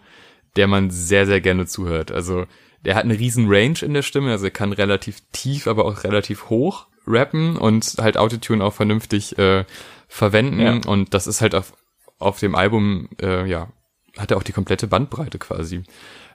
der 0.55 0.67
man 0.67 0.89
sehr, 0.89 1.25
sehr 1.25 1.41
gerne 1.41 1.65
zuhört. 1.65 2.11
Also 2.11 2.45
der 2.83 2.95
hat 2.95 3.05
eine 3.05 3.17
riesen 3.17 3.45
Range 3.47 3.79
in 3.81 3.93
der 3.93 4.01
Stimme, 4.01 4.31
also 4.31 4.45
er 4.45 4.51
kann 4.51 4.73
relativ 4.73 5.21
tief, 5.31 5.67
aber 5.67 5.85
auch 5.85 6.03
relativ 6.03 6.49
hoch 6.49 6.87
rappen 7.07 7.57
und 7.57 7.95
halt 7.99 8.17
Autotune 8.17 8.63
auch 8.63 8.73
vernünftig 8.73 9.37
äh, 9.37 9.65
verwenden. 10.07 10.59
Ja. 10.59 10.91
Und 10.91 11.13
das 11.13 11.27
ist 11.27 11.41
halt 11.41 11.55
auf, 11.55 11.73
auf 12.19 12.39
dem 12.39 12.55
Album, 12.55 13.09
äh, 13.21 13.47
ja, 13.47 13.71
hat 14.17 14.31
er 14.31 14.37
auch 14.37 14.43
die 14.43 14.51
komplette 14.51 14.87
Bandbreite 14.87 15.39
quasi. 15.39 15.83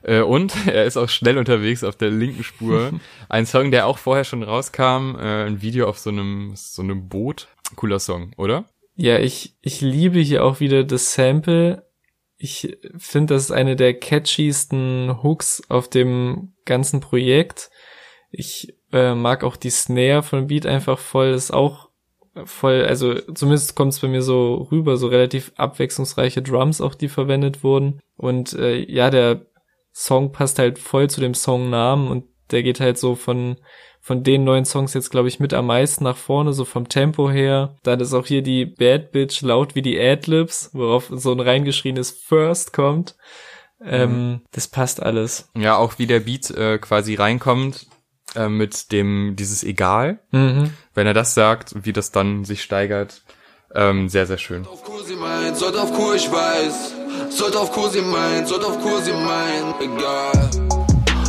Äh, 0.03 0.21
und 0.21 0.53
er 0.67 0.85
ist 0.85 0.97
auch 0.97 1.09
schnell 1.09 1.37
unterwegs 1.37 1.83
auf 1.83 1.95
der 1.95 2.11
linken 2.11 2.43
Spur. 2.43 2.91
Ein 3.29 3.45
Song, 3.45 3.71
der 3.71 3.87
auch 3.87 3.97
vorher 3.97 4.23
schon 4.23 4.43
rauskam, 4.43 5.15
äh, 5.17 5.45
ein 5.45 5.61
Video 5.61 5.87
auf 5.87 5.99
so 5.99 6.09
einem, 6.09 6.53
so 6.55 6.81
einem 6.81 7.07
Boot. 7.09 7.47
Cooler 7.75 7.99
Song, 7.99 8.33
oder? 8.35 8.65
Ja, 8.95 9.19
ich, 9.19 9.55
ich 9.61 9.81
liebe 9.81 10.19
hier 10.19 10.43
auch 10.43 10.59
wieder 10.59 10.83
das 10.83 11.13
Sample. 11.13 11.85
Ich 12.37 12.77
finde, 12.97 13.35
das 13.35 13.43
ist 13.43 13.51
eine 13.51 13.75
der 13.75 13.93
catchiesten 13.93 15.21
Hooks 15.21 15.61
auf 15.69 15.89
dem 15.89 16.53
ganzen 16.65 16.99
Projekt. 16.99 17.69
Ich 18.31 18.75
äh, 18.91 19.13
mag 19.13 19.43
auch 19.43 19.55
die 19.55 19.69
Snare 19.69 20.23
von 20.23 20.47
Beat 20.47 20.65
einfach 20.65 20.97
voll. 20.97 21.29
Ist 21.29 21.51
auch 21.51 21.88
voll, 22.45 22.85
also 22.85 23.15
zumindest 23.33 23.75
kommt 23.75 23.93
es 23.93 23.99
bei 23.99 24.07
mir 24.07 24.21
so 24.21 24.67
rüber, 24.71 24.97
so 24.97 25.07
relativ 25.07 25.51
abwechslungsreiche 25.55 26.41
Drums 26.41 26.81
auch, 26.81 26.95
die 26.95 27.09
verwendet 27.09 27.63
wurden. 27.63 27.99
Und 28.17 28.53
äh, 28.53 28.77
ja, 28.91 29.09
der 29.09 29.45
Song 29.93 30.31
passt 30.31 30.59
halt 30.59 30.79
voll 30.79 31.09
zu 31.09 31.21
dem 31.21 31.33
Songnamen 31.33 32.07
und 32.07 32.25
der 32.51 32.63
geht 32.63 32.79
halt 32.79 32.97
so 32.97 33.15
von 33.15 33.57
von 34.01 34.23
den 34.23 34.43
neuen 34.43 34.65
Songs 34.65 34.93
jetzt, 34.93 35.11
glaube 35.11 35.27
ich, 35.27 35.39
mit 35.39 35.53
am 35.53 35.67
meisten 35.67 36.05
nach 36.05 36.17
vorne, 36.17 36.53
so 36.53 36.65
vom 36.65 36.87
Tempo 36.87 37.29
her. 37.29 37.75
Dann 37.83 37.99
ist 37.99 38.13
auch 38.13 38.25
hier 38.25 38.41
die 38.41 38.65
Bad 38.65 39.11
Bitch 39.11 39.41
laut 39.41 39.75
wie 39.75 39.81
die 39.81 39.99
Adlibs, 39.99 40.69
worauf 40.73 41.11
so 41.11 41.31
ein 41.31 41.39
reingeschrienes 41.39 42.11
First 42.11 42.73
kommt. 42.73 43.15
Ähm, 43.83 44.11
mhm. 44.11 44.41
Das 44.51 44.67
passt 44.67 45.03
alles. 45.03 45.49
Ja, 45.55 45.77
auch 45.77 45.99
wie 45.99 46.07
der 46.07 46.21
Beat 46.21 46.49
äh, 46.49 46.79
quasi 46.79 47.15
reinkommt 47.15 47.87
äh, 48.35 48.49
mit 48.49 48.91
dem 48.91 49.35
dieses 49.35 49.63
Egal. 49.63 50.19
Mhm. 50.31 50.71
Wenn 50.93 51.07
er 51.07 51.13
das 51.13 51.33
sagt, 51.33 51.73
wie 51.85 51.93
das 51.93 52.11
dann 52.11 52.45
sich 52.45 52.61
steigert, 52.61 53.21
ähm, 53.73 54.09
sehr, 54.09 54.25
sehr 54.25 54.37
schön. 54.37 54.65
Auf 54.65 54.83
Kur 54.83 55.03
sie 55.03 55.15
meint, 55.15 55.57
sollte 55.57 55.81
auf 55.81 55.93
Kur 55.93 56.15
ich 56.15 56.31
weiß. 56.31 56.95
Sollte 57.29 57.59
auf 57.59 57.71
Kur 57.71 57.89
sie 57.89 58.01
meint, 58.01 58.47
sollte 58.47 58.65
auf 58.65 58.79
Kur 58.81 59.01
sie 59.01 59.13
meint, 59.13 59.75
egal. 59.79 60.49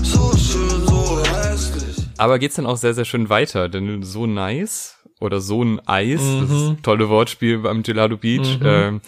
So 0.02 0.32
schön, 0.36 0.86
so 0.86 1.22
hässlich. 1.22 2.06
Aber 2.16 2.38
geht's 2.38 2.56
dann 2.56 2.66
auch 2.66 2.76
sehr, 2.76 2.94
sehr 2.94 3.04
schön 3.04 3.28
weiter, 3.28 3.68
denn 3.68 4.02
so 4.02 4.26
nice 4.26 4.96
oder 5.20 5.40
so 5.40 5.62
ein 5.62 5.80
Eis, 5.86 6.20
mhm. 6.20 6.40
das 6.40 6.50
ist 6.50 6.82
tolle 6.82 7.08
Wortspiel 7.08 7.58
beim 7.58 7.82
Gelado 7.82 8.16
Beach, 8.16 8.58
mhm. 8.58 8.66
ähm, 8.66 9.00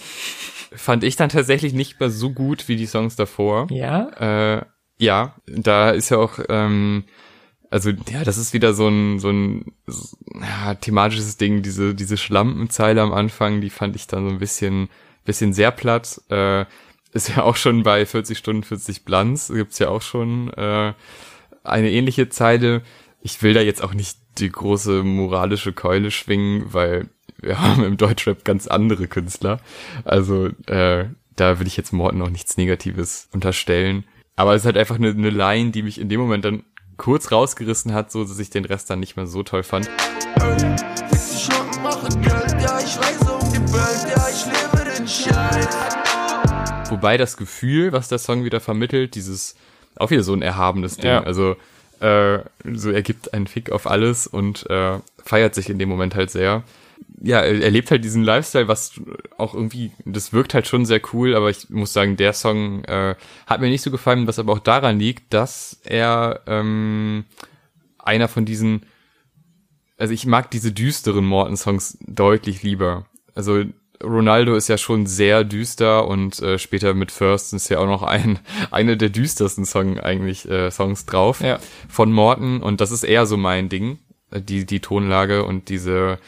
fand 0.75 1.04
ich 1.04 1.16
dann 1.16 1.30
tatsächlich 1.30 1.72
nicht 1.72 2.00
mehr 2.00 2.11
so 2.11 2.30
gut 2.30 2.68
wie 2.68 2.76
die 2.76 2.87
Songs 2.87 3.16
davor. 3.16 3.66
Ja? 3.70 4.08
Äh, 4.58 4.64
ja, 4.99 5.34
da 5.46 5.90
ist 5.90 6.11
ja 6.11 6.18
auch 6.18 6.38
ähm, 6.49 7.04
also 7.73 7.91
ja, 8.11 8.23
das 8.23 8.37
ist 8.37 8.52
wieder 8.52 8.75
so 8.75 8.87
ein 8.87 9.19
so 9.19 9.31
ein 9.31 9.73
ja, 10.41 10.75
thematisches 10.75 11.38
Ding, 11.38 11.62
diese 11.62 11.95
diese 11.95 12.19
Schlampenzeile 12.19 13.00
am 13.00 13.12
Anfang, 13.12 13.62
die 13.62 13.71
fand 13.71 13.97
ich 13.97 14.07
dann 14.07 14.29
so 14.29 14.31
ein 14.31 14.38
bisschen 14.38 14.91
bisschen 15.25 15.55
sehr 15.55 15.71
platt. 15.71 16.21
Äh, 16.29 16.67
ist 17.14 17.31
ja 17.31 17.43
auch 17.43 17.57
schon 17.57 17.83
bei 17.83 18.05
40 18.05 18.37
Stunden 18.37 18.62
40 18.62 19.05
Blanz, 19.05 19.49
gibt's 19.49 19.79
ja 19.79 19.88
auch 19.88 20.02
schon 20.02 20.52
äh, 20.52 20.93
eine 21.64 21.91
ähnliche 21.91 22.29
Zeile. 22.29 22.83
Ich 23.23 23.43
will 23.43 23.55
da 23.55 23.61
jetzt 23.61 23.83
auch 23.83 23.95
nicht 23.95 24.19
die 24.38 24.50
große 24.50 25.02
moralische 25.02 25.73
Keule 25.73 26.11
schwingen, 26.11 26.75
weil 26.75 27.09
wir 27.38 27.59
haben 27.62 27.85
im 27.85 27.97
Deutschrap 27.97 28.45
ganz 28.45 28.67
andere 28.67 29.09
Künstler. 29.09 29.61
Also 30.05 30.49
äh, 30.67 31.07
da 31.37 31.59
will 31.59 31.67
ich 31.67 31.79
jetzt 31.79 31.93
Morten 31.93 32.21
auch 32.21 32.31
nichts 32.31 32.59
Negatives 32.59 33.29
unterstellen. 33.33 34.05
Aber 34.37 34.55
es 34.55 34.62
ist 34.62 34.67
halt 34.67 34.79
einfach 34.79 34.97
eine, 34.97 35.11
eine 35.11 35.31
Line, 35.31 35.71
die 35.71 35.83
mich 35.83 36.00
in 36.00 36.09
dem 36.09 36.21
Moment 36.21 36.45
dann 36.45 36.64
kurz 37.02 37.32
rausgerissen 37.32 37.92
hat, 37.92 38.12
so 38.12 38.23
dass 38.23 38.38
ich 38.38 38.49
den 38.49 38.64
Rest 38.64 38.88
dann 38.88 39.00
nicht 39.00 39.16
mehr 39.16 39.26
so 39.26 39.42
toll 39.42 39.64
fand. 39.64 39.90
Wobei 46.90 47.16
das 47.16 47.37
Gefühl, 47.37 47.90
was 47.90 48.06
der 48.06 48.18
Song 48.18 48.44
wieder 48.44 48.61
vermittelt, 48.61 49.16
dieses 49.16 49.56
auch 49.97 50.11
wieder 50.12 50.23
so 50.23 50.32
ein 50.32 50.42
erhabenes 50.42 50.97
Ding. 50.97 51.11
Ja. 51.11 51.25
Also 51.25 51.56
äh, 51.99 52.38
so 52.73 52.92
er 52.92 53.02
gibt 53.02 53.35
einen 53.35 53.49
Fick 53.49 53.73
auf 53.73 53.88
alles 53.88 54.28
und 54.28 54.71
äh, 54.71 55.00
feiert 55.25 55.56
sich 55.56 55.71
in 55.71 55.80
dem 55.80 55.88
Moment 55.88 56.14
halt 56.14 56.30
sehr 56.30 56.62
ja, 57.23 57.40
er 57.40 57.71
lebt 57.71 57.90
halt 57.90 58.04
diesen 58.04 58.25
Lifestyle, 58.25 58.68
was 58.68 59.00
auch 59.38 59.54
irgendwie, 59.54 59.92
das 60.04 60.32
wirkt 60.32 60.54
halt 60.54 60.66
schon 60.66 60.87
sehr 60.87 61.00
cool, 61.12 61.35
aber 61.35 61.50
ich 61.50 61.71
muss 61.71 61.92
sagen, 61.92 62.16
der 62.16 62.32
Song 62.32 62.85
äh, 62.85 63.14
hat 63.47 63.61
mir 63.61 63.68
nicht 63.68 63.82
so 63.82 63.90
gefallen, 63.90 64.26
was 64.26 64.38
aber 64.38 64.52
auch 64.52 64.59
daran 64.59 64.99
liegt, 64.99 65.32
dass 65.32 65.80
er 65.85 66.40
ähm, 66.47 67.25
einer 67.99 68.28
von 68.28 68.44
diesen, 68.44 68.87
also 69.97 70.12
ich 70.12 70.26
mag 70.26 70.50
diese 70.50 70.73
düsteren 70.73 71.25
Morton-Songs 71.25 71.99
deutlich 72.06 72.62
lieber. 72.62 73.06
Also 73.35 73.64
Ronaldo 74.02 74.56
ist 74.56 74.68
ja 74.68 74.78
schon 74.78 75.06
sehr 75.06 75.44
düster 75.44 76.09
und 76.09 76.40
äh, 76.40 76.59
später 76.59 76.94
mit 76.94 77.12
First 77.12 77.52
ist 77.52 77.68
ja 77.68 77.78
auch 77.78 77.87
noch 77.87 78.02
ein 78.02 78.38
eine 78.71 78.97
der 78.97 79.11
düstersten 79.11 79.64
Song 79.64 79.99
eigentlich 79.99 80.49
äh, 80.49 80.71
Songs 80.71 81.06
drauf 81.06 81.40
ja. 81.40 81.59
von 81.88 82.12
Morton 82.12 82.62
und 82.62 82.80
das 82.80 82.90
ist 82.90 83.04
eher 83.04 83.26
so 83.26 83.37
mein 83.37 83.68
Ding, 83.68 83.99
äh, 84.30 84.40
die 84.40 84.66
die 84.66 84.80
Tonlage 84.80 85.44
und 85.44 85.68
diese 85.68 86.18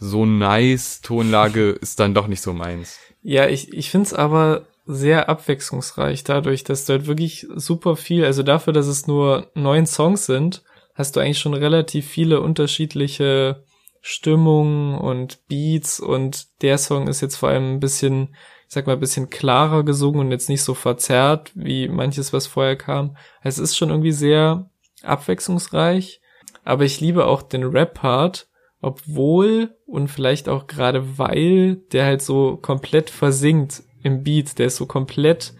so 0.00 0.26
nice 0.26 1.00
Tonlage 1.02 1.70
ist 1.70 2.00
dann 2.00 2.14
doch 2.14 2.26
nicht 2.26 2.40
so 2.40 2.52
meins. 2.52 2.98
Ja, 3.22 3.46
ich, 3.48 3.72
ich 3.72 3.90
find's 3.90 4.14
aber 4.14 4.66
sehr 4.86 5.28
abwechslungsreich 5.28 6.24
dadurch, 6.24 6.64
dass 6.64 6.84
du 6.84 6.94
halt 6.94 7.06
wirklich 7.06 7.46
super 7.54 7.96
viel, 7.96 8.24
also 8.24 8.42
dafür, 8.42 8.72
dass 8.72 8.86
es 8.86 9.06
nur 9.06 9.50
neun 9.54 9.86
Songs 9.86 10.26
sind, 10.26 10.64
hast 10.94 11.14
du 11.14 11.20
eigentlich 11.20 11.38
schon 11.38 11.54
relativ 11.54 12.08
viele 12.08 12.40
unterschiedliche 12.40 13.64
Stimmungen 14.00 14.98
und 14.98 15.46
Beats 15.46 16.00
und 16.00 16.62
der 16.62 16.78
Song 16.78 17.06
ist 17.06 17.20
jetzt 17.20 17.36
vor 17.36 17.50
allem 17.50 17.74
ein 17.74 17.80
bisschen, 17.80 18.34
ich 18.66 18.74
sag 18.74 18.86
mal, 18.86 18.94
ein 18.94 19.00
bisschen 19.00 19.30
klarer 19.30 19.84
gesungen 19.84 20.20
und 20.20 20.30
jetzt 20.30 20.48
nicht 20.48 20.62
so 20.62 20.74
verzerrt 20.74 21.52
wie 21.54 21.88
manches, 21.88 22.32
was 22.32 22.46
vorher 22.46 22.76
kam. 22.76 23.16
Es 23.42 23.58
ist 23.58 23.76
schon 23.76 23.90
irgendwie 23.90 24.12
sehr 24.12 24.70
abwechslungsreich, 25.02 26.20
aber 26.64 26.84
ich 26.84 27.00
liebe 27.00 27.26
auch 27.26 27.42
den 27.42 27.64
Rap-Part, 27.64 28.48
obwohl 28.80 29.74
und 29.86 30.08
vielleicht 30.08 30.48
auch 30.48 30.66
gerade 30.66 31.18
weil 31.18 31.76
der 31.92 32.06
halt 32.06 32.22
so 32.22 32.56
komplett 32.56 33.10
versinkt 33.10 33.82
im 34.02 34.22
Beat, 34.22 34.58
der 34.58 34.66
ist 34.66 34.76
so 34.76 34.86
komplett, 34.86 35.54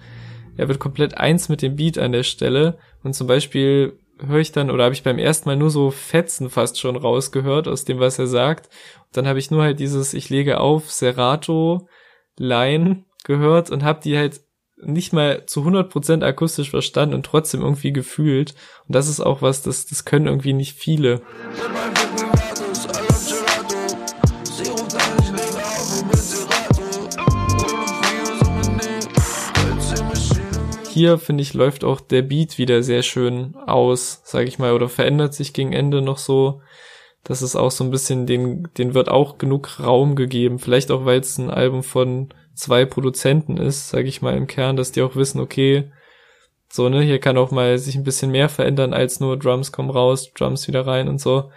er 0.57 0.69
wird 0.69 0.79
komplett 0.79 1.19
eins 1.19 1.49
mit 1.49 1.63
dem 1.63 1.77
Beat 1.77 1.99
an 1.99 2.13
der 2.13 2.23
Stelle 2.23 2.79
und 3.03 3.15
zum 3.15 3.27
Beispiel 3.27 3.99
höre 4.27 4.41
ich 4.41 4.53
dann 4.53 4.71
oder 4.71 4.85
habe 4.85 4.95
ich 4.95 5.03
beim 5.03 5.19
ersten 5.19 5.49
Mal 5.49 5.57
nur 5.57 5.71
so 5.71 5.91
Fetzen 5.91 6.51
fast 6.51 6.79
schon 6.79 6.97
rausgehört 6.97 7.69
aus 7.69 7.85
dem, 7.85 8.01
was 8.01 8.19
er 8.19 8.27
sagt. 8.27 8.67
Und 9.07 9.17
dann 9.17 9.27
habe 9.27 9.39
ich 9.39 9.51
nur 9.51 9.63
halt 9.63 9.81
dieses 9.81 10.15
Ich 10.15 10.29
lege 10.29 10.61
auf 10.61 10.91
Serato 10.91 11.89
Line 12.37 13.05
gehört 13.25 13.71
und 13.71 13.83
habe 13.83 14.01
die 14.03 14.17
halt 14.17 14.41
nicht 14.83 15.13
mal 15.13 15.45
zu 15.47 15.63
100% 15.63 16.23
akustisch 16.25 16.71
verstanden 16.71 17.15
und 17.15 17.27
trotzdem 17.27 17.61
irgendwie 17.61 17.93
gefühlt. 17.93 18.55
Und 18.87 18.95
das 18.95 19.09
ist 19.09 19.21
auch 19.21 19.43
was, 19.43 19.63
das, 19.63 19.87
das 19.87 20.05
können 20.05 20.27
irgendwie 20.27 20.55
nicht 20.55 20.77
viele. 20.77 21.21
Hier, 31.01 31.17
finde 31.17 31.43
ich, 31.43 31.55
läuft 31.55 31.83
auch 31.83 31.99
der 31.99 32.21
Beat 32.21 32.59
wieder 32.59 32.83
sehr 32.83 33.03
schön 33.03 33.57
aus, 33.57 34.21
sage 34.25 34.49
ich 34.49 34.59
mal, 34.59 34.75
oder 34.75 34.91
verändert 34.91 35.33
sich 35.33 35.55
gegen 35.55 35.73
Ende 35.73 36.03
noch 36.03 36.19
so. 36.19 36.61
Das 37.25 37.41
ist 37.41 37.57
auch 37.57 37.71
so 37.71 37.85
ein 37.85 37.91
bisschen, 37.91 38.27
den, 38.27 38.69
den 38.77 38.93
wird 38.93 39.09
auch 39.09 39.39
genug 39.39 39.81
Raum 39.81 40.15
gegeben. 40.15 40.59
Vielleicht 40.59 40.91
auch, 40.91 41.07
weil 41.07 41.21
es 41.21 41.39
ein 41.39 41.49
Album 41.49 41.83
von 41.83 42.29
zwei 42.55 42.85
Produzenten 42.85 43.57
ist, 43.57 43.89
sage 43.89 44.09
ich 44.09 44.21
mal 44.21 44.37
im 44.37 44.47
Kern, 44.47 44.77
dass 44.77 44.93
die 44.93 45.01
auch 45.01 45.17
wissen, 45.17 45.41
okay, 45.41 45.91
so, 46.71 46.91
ne, 46.91 47.01
hier 47.01 47.19
kann 47.19 47.39
auch 47.39 47.51
mal 47.51 47.79
sich 47.79 47.97
ein 47.97 48.05
bisschen 48.05 48.31
mehr 48.31 48.51
verändern 48.51 48.93
als 48.93 49.21
nur 49.21 49.39
Drums 49.39 49.73
kommen 49.73 49.91
raus, 49.91 50.31
Drums 50.35 50.69
wieder 50.69 50.87
rein 50.87 51.09
und 51.09 51.19
so. 51.19 51.51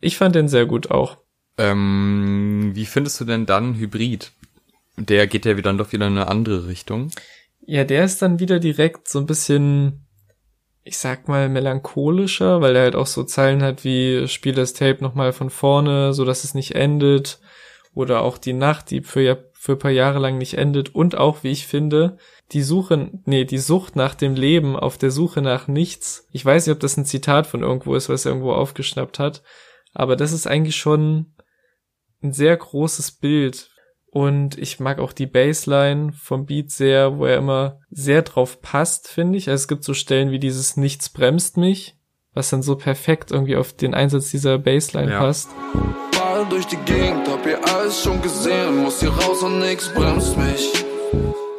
Ich 0.00 0.16
fand 0.16 0.34
den 0.34 0.48
sehr 0.48 0.64
gut 0.64 0.90
auch. 0.90 1.18
Ähm, 1.58 2.70
wie 2.72 2.86
findest 2.86 3.20
du 3.20 3.26
denn 3.26 3.44
dann 3.44 3.74
Hybrid? 3.74 4.32
Der 4.96 5.26
geht 5.26 5.44
ja 5.44 5.58
wieder 5.58 5.74
doch 5.74 5.92
wieder 5.92 6.06
in 6.06 6.16
eine 6.16 6.28
andere 6.28 6.66
Richtung. 6.68 7.10
Ja, 7.70 7.84
der 7.84 8.02
ist 8.04 8.22
dann 8.22 8.40
wieder 8.40 8.60
direkt 8.60 9.08
so 9.08 9.18
ein 9.18 9.26
bisschen, 9.26 10.06
ich 10.84 10.96
sag 10.96 11.28
mal, 11.28 11.50
melancholischer, 11.50 12.62
weil 12.62 12.74
er 12.74 12.84
halt 12.84 12.96
auch 12.96 13.06
so 13.06 13.24
Zeilen 13.24 13.62
hat 13.62 13.84
wie 13.84 14.26
Spiel 14.26 14.54
das 14.54 14.72
Tape 14.72 15.02
nochmal 15.02 15.34
von 15.34 15.50
vorne, 15.50 16.14
so 16.14 16.24
dass 16.24 16.44
es 16.44 16.54
nicht 16.54 16.74
endet. 16.74 17.40
Oder 17.92 18.22
auch 18.22 18.38
die 18.38 18.54
Nacht, 18.54 18.90
die 18.90 19.02
für, 19.02 19.50
für 19.52 19.72
ein 19.72 19.78
paar 19.78 19.90
Jahre 19.90 20.18
lang 20.18 20.38
nicht 20.38 20.54
endet. 20.54 20.94
Und 20.94 21.18
auch, 21.18 21.42
wie 21.42 21.50
ich 21.50 21.66
finde, 21.66 22.16
die 22.52 22.62
Suche, 22.62 23.10
nee, 23.26 23.44
die 23.44 23.58
Sucht 23.58 23.96
nach 23.96 24.14
dem 24.14 24.34
Leben 24.34 24.74
auf 24.74 24.96
der 24.96 25.10
Suche 25.10 25.42
nach 25.42 25.68
nichts. 25.68 26.26
Ich 26.32 26.46
weiß 26.46 26.66
nicht, 26.66 26.74
ob 26.74 26.80
das 26.80 26.96
ein 26.96 27.04
Zitat 27.04 27.46
von 27.46 27.62
irgendwo 27.62 27.94
ist, 27.96 28.08
was 28.08 28.24
er 28.24 28.30
irgendwo 28.30 28.54
aufgeschnappt 28.54 29.18
hat. 29.18 29.42
Aber 29.92 30.16
das 30.16 30.32
ist 30.32 30.46
eigentlich 30.46 30.76
schon 30.76 31.34
ein 32.22 32.32
sehr 32.32 32.56
großes 32.56 33.12
Bild, 33.12 33.68
und 34.10 34.56
ich 34.56 34.80
mag 34.80 34.98
auch 34.98 35.12
die 35.12 35.26
Bassline 35.26 36.12
vom 36.12 36.46
Beat 36.46 36.70
sehr, 36.70 37.18
wo 37.18 37.26
er 37.26 37.36
immer 37.36 37.80
sehr 37.90 38.22
drauf 38.22 38.62
passt, 38.62 39.08
finde 39.08 39.38
ich. 39.38 39.48
Also 39.48 39.62
es 39.62 39.68
gibt 39.68 39.84
so 39.84 39.94
Stellen 39.94 40.30
wie 40.30 40.38
dieses 40.38 40.76
Nichts 40.76 41.10
bremst 41.10 41.56
mich. 41.56 41.96
was 42.34 42.50
dann 42.50 42.62
so 42.62 42.76
perfekt 42.76 43.32
irgendwie 43.32 43.56
auf 43.56 43.72
den 43.72 43.94
Einsatz 43.94 44.30
dieser 44.30 44.58
Bassline 44.58 45.10
ja. 45.10 45.18
passt. 45.18 45.50
Fahre 46.12 46.46
durch 46.48 46.66
die 46.66 46.76
Gegend, 46.76 47.28
hab 47.28 47.44
hier 47.44 47.58
alles 47.74 48.00
schon 48.02 48.22
gesehen, 48.22 48.76
muss 48.82 49.00
hier 49.00 49.10
raus 49.10 49.42
und 49.42 49.58
nix 49.58 49.88
bremst 49.92 50.36
mich. 50.36 50.72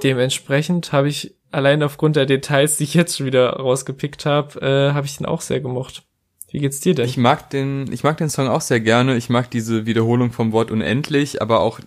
Dementsprechend 0.03 0.93
habe 0.93 1.09
ich 1.09 1.35
allein 1.51 1.83
aufgrund 1.83 2.15
der 2.15 2.25
Details, 2.25 2.77
die 2.77 2.85
ich 2.85 2.93
jetzt 2.93 3.17
schon 3.17 3.25
wieder 3.25 3.49
rausgepickt 3.57 4.25
habe, 4.25 4.61
äh, 4.61 4.93
habe 4.93 5.05
ich 5.05 5.17
den 5.17 5.25
auch 5.25 5.41
sehr 5.41 5.59
gemocht. 5.59 6.03
Wie 6.51 6.59
geht's 6.59 6.79
dir 6.79 6.95
denn? 6.95 7.05
Ich 7.05 7.17
mag 7.17 7.49
den, 7.49 7.91
ich 7.91 8.03
mag 8.03 8.17
den 8.17 8.29
Song 8.29 8.47
auch 8.47 8.61
sehr 8.61 8.79
gerne. 8.79 9.17
Ich 9.17 9.29
mag 9.29 9.51
diese 9.51 9.85
Wiederholung 9.85 10.31
vom 10.31 10.51
Wort 10.51 10.71
unendlich, 10.71 11.41
aber 11.41 11.59
auch, 11.59 11.79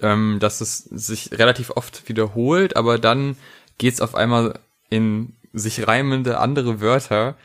ähm, 0.00 0.38
dass 0.40 0.60
es 0.60 0.78
sich 0.78 1.30
relativ 1.32 1.70
oft 1.70 2.08
wiederholt, 2.08 2.76
aber 2.76 2.98
dann 2.98 3.36
geht's 3.78 4.00
auf 4.00 4.14
einmal 4.14 4.58
in 4.90 5.34
sich 5.52 5.86
reimende 5.86 6.38
andere 6.38 6.80
Wörter 6.80 7.36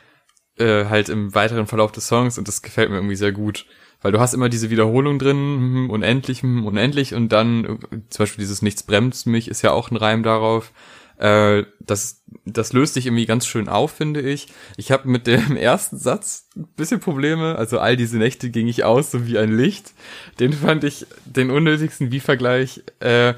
äh, 0.58 0.86
halt 0.86 1.08
im 1.08 1.34
weiteren 1.34 1.66
Verlauf 1.66 1.92
des 1.92 2.06
Songs 2.06 2.38
und 2.38 2.48
das 2.48 2.62
gefällt 2.62 2.90
mir 2.90 2.96
irgendwie 2.96 3.16
sehr 3.16 3.32
gut. 3.32 3.66
Weil 4.02 4.12
du 4.12 4.20
hast 4.20 4.32
immer 4.32 4.48
diese 4.48 4.70
Wiederholung 4.70 5.18
drin, 5.18 5.36
hm, 5.36 5.90
unendlich, 5.90 6.42
hm, 6.42 6.66
unendlich 6.66 7.14
und 7.14 7.30
dann 7.30 7.64
äh, 7.64 7.78
zum 8.08 8.24
Beispiel 8.24 8.42
dieses 8.42 8.62
Nichts 8.62 8.82
bremst 8.82 9.26
mich 9.26 9.48
ist 9.48 9.62
ja 9.62 9.72
auch 9.72 9.90
ein 9.90 9.96
Reim 9.96 10.22
darauf. 10.22 10.72
Äh, 11.20 11.66
das, 11.80 12.22
das 12.46 12.72
löst 12.72 12.94
sich 12.94 13.06
irgendwie 13.06 13.26
ganz 13.26 13.46
schön 13.46 13.68
auf, 13.68 13.92
finde 13.92 14.22
ich. 14.22 14.48
Ich 14.78 14.90
habe 14.90 15.08
mit 15.08 15.26
dem 15.26 15.56
ersten 15.56 15.98
Satz 15.98 16.48
ein 16.56 16.66
bisschen 16.76 17.00
Probleme. 17.00 17.56
Also 17.56 17.78
all 17.78 17.96
diese 17.96 18.16
Nächte 18.16 18.50
ging 18.50 18.68
ich 18.68 18.84
aus, 18.84 19.10
so 19.10 19.26
wie 19.26 19.38
ein 19.38 19.54
Licht. 19.54 19.92
Den 20.38 20.54
fand 20.54 20.82
ich 20.82 21.06
den 21.26 21.50
unnötigsten 21.50 22.10
Wie-Vergleich. 22.10 22.82
Äh, 23.00 23.34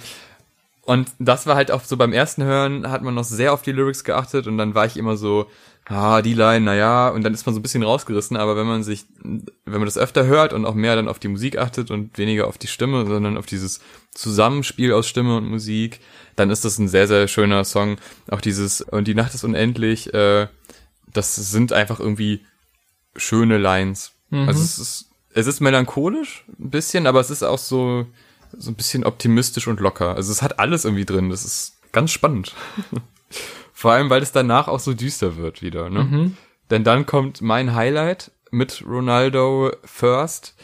und 0.85 1.11
das 1.19 1.47
war 1.47 1.57
halt 1.57 1.73
auch 1.73 1.83
so 1.83 1.97
beim 1.97 2.13
ersten 2.13 2.45
Hören 2.45 2.91
hat 2.91 3.03
man 3.03 3.15
noch 3.15 3.25
sehr 3.25 3.53
auf 3.53 3.63
die 3.63 3.73
Lyrics 3.73 4.05
geachtet 4.05 4.49
und 4.49 4.59
dann 4.59 4.75
war 4.75 4.85
ich 4.85 4.97
immer 4.97 5.17
so, 5.17 5.49
ah, 5.87 6.23
die 6.23 6.35
Line, 6.35 6.65
naja, 6.65 7.09
und 7.09 7.23
dann 7.23 7.35
ist 7.35 7.47
man 7.47 7.55
so 7.55 7.61
ein 7.61 7.63
bisschen 7.63 7.85
rausgerissen, 7.85 8.37
aber 8.37 8.57
wenn 8.57 8.67
man 8.67 8.83
sich, 8.83 9.07
wenn 9.23 9.45
man 9.65 9.85
das 9.85 9.99
öfter 9.99 10.27
hört 10.27 10.53
und 10.53 10.67
auch 10.67 10.75
mehr 10.75 10.97
dann 10.97 11.09
auf 11.09 11.21
die 11.21 11.29
Musik 11.29 11.57
achtet 11.57 11.93
und 11.93 12.19
weniger 12.19 12.49
auf 12.49 12.59
die 12.59 12.67
Stimme, 12.67 13.07
sondern 13.07 13.37
auf 13.37 13.47
dieses 13.47 13.81
Zusammenspiel 14.13 14.93
aus 14.93 15.07
Stimme 15.07 15.37
und 15.37 15.49
Musik, 15.49 16.01
dann 16.37 16.51
ist 16.51 16.65
das 16.65 16.79
ein 16.79 16.89
sehr, 16.89 17.07
sehr 17.09 17.29
schöner 17.29 17.65
Song. 17.65 17.99
Auch 18.31 18.41
dieses, 18.41 18.81
und 18.81 19.07
die 19.07 19.15
Nacht 19.15 19.35
ist 19.35 19.45
unendlich, 19.45 20.13
äh, 20.15 20.49
das 21.13 21.37
sind 21.37 21.73
einfach 21.73 22.01
irgendwie 22.01 22.45
schöne 23.17 23.59
Lines. 23.59 24.13
Mhm. 24.31 24.49
Also 24.49 24.63
es 24.63 24.79
ist, 24.79 25.11
es 25.35 25.47
ist 25.47 25.61
melancholisch, 25.61 26.45
ein 26.59 26.71
bisschen, 26.71 27.07
aber 27.07 27.21
es 27.21 27.31
ist 27.31 27.43
auch 27.43 27.59
so, 27.59 28.07
so 28.57 28.71
ein 28.71 28.75
bisschen 28.75 29.05
optimistisch 29.05 29.67
und 29.69 29.81
locker. 29.81 30.15
Also 30.15 30.33
es 30.33 30.43
hat 30.43 30.59
alles 30.59 30.85
irgendwie 30.85 31.05
drin, 31.05 31.31
das 31.31 31.45
ist 31.45 31.79
ganz 31.93 32.11
spannend. 32.11 32.55
Vor 33.73 33.93
allem, 33.93 34.11
weil 34.11 34.23
es 34.23 34.33
danach 34.33 34.69
auch 34.69 34.81
so 34.81 34.95
düster 34.95 35.37
wird 35.37 35.63
wieder, 35.63 35.91
ne? 35.91 36.05
Mhm. 36.05 36.37
Denn 36.71 36.85
dann 36.85 37.05
kommt 37.05 37.43
mein 37.43 37.75
Highlight 37.75 38.31
mit 38.51 38.85
Ronaldo 38.87 39.73
First. 39.85 40.55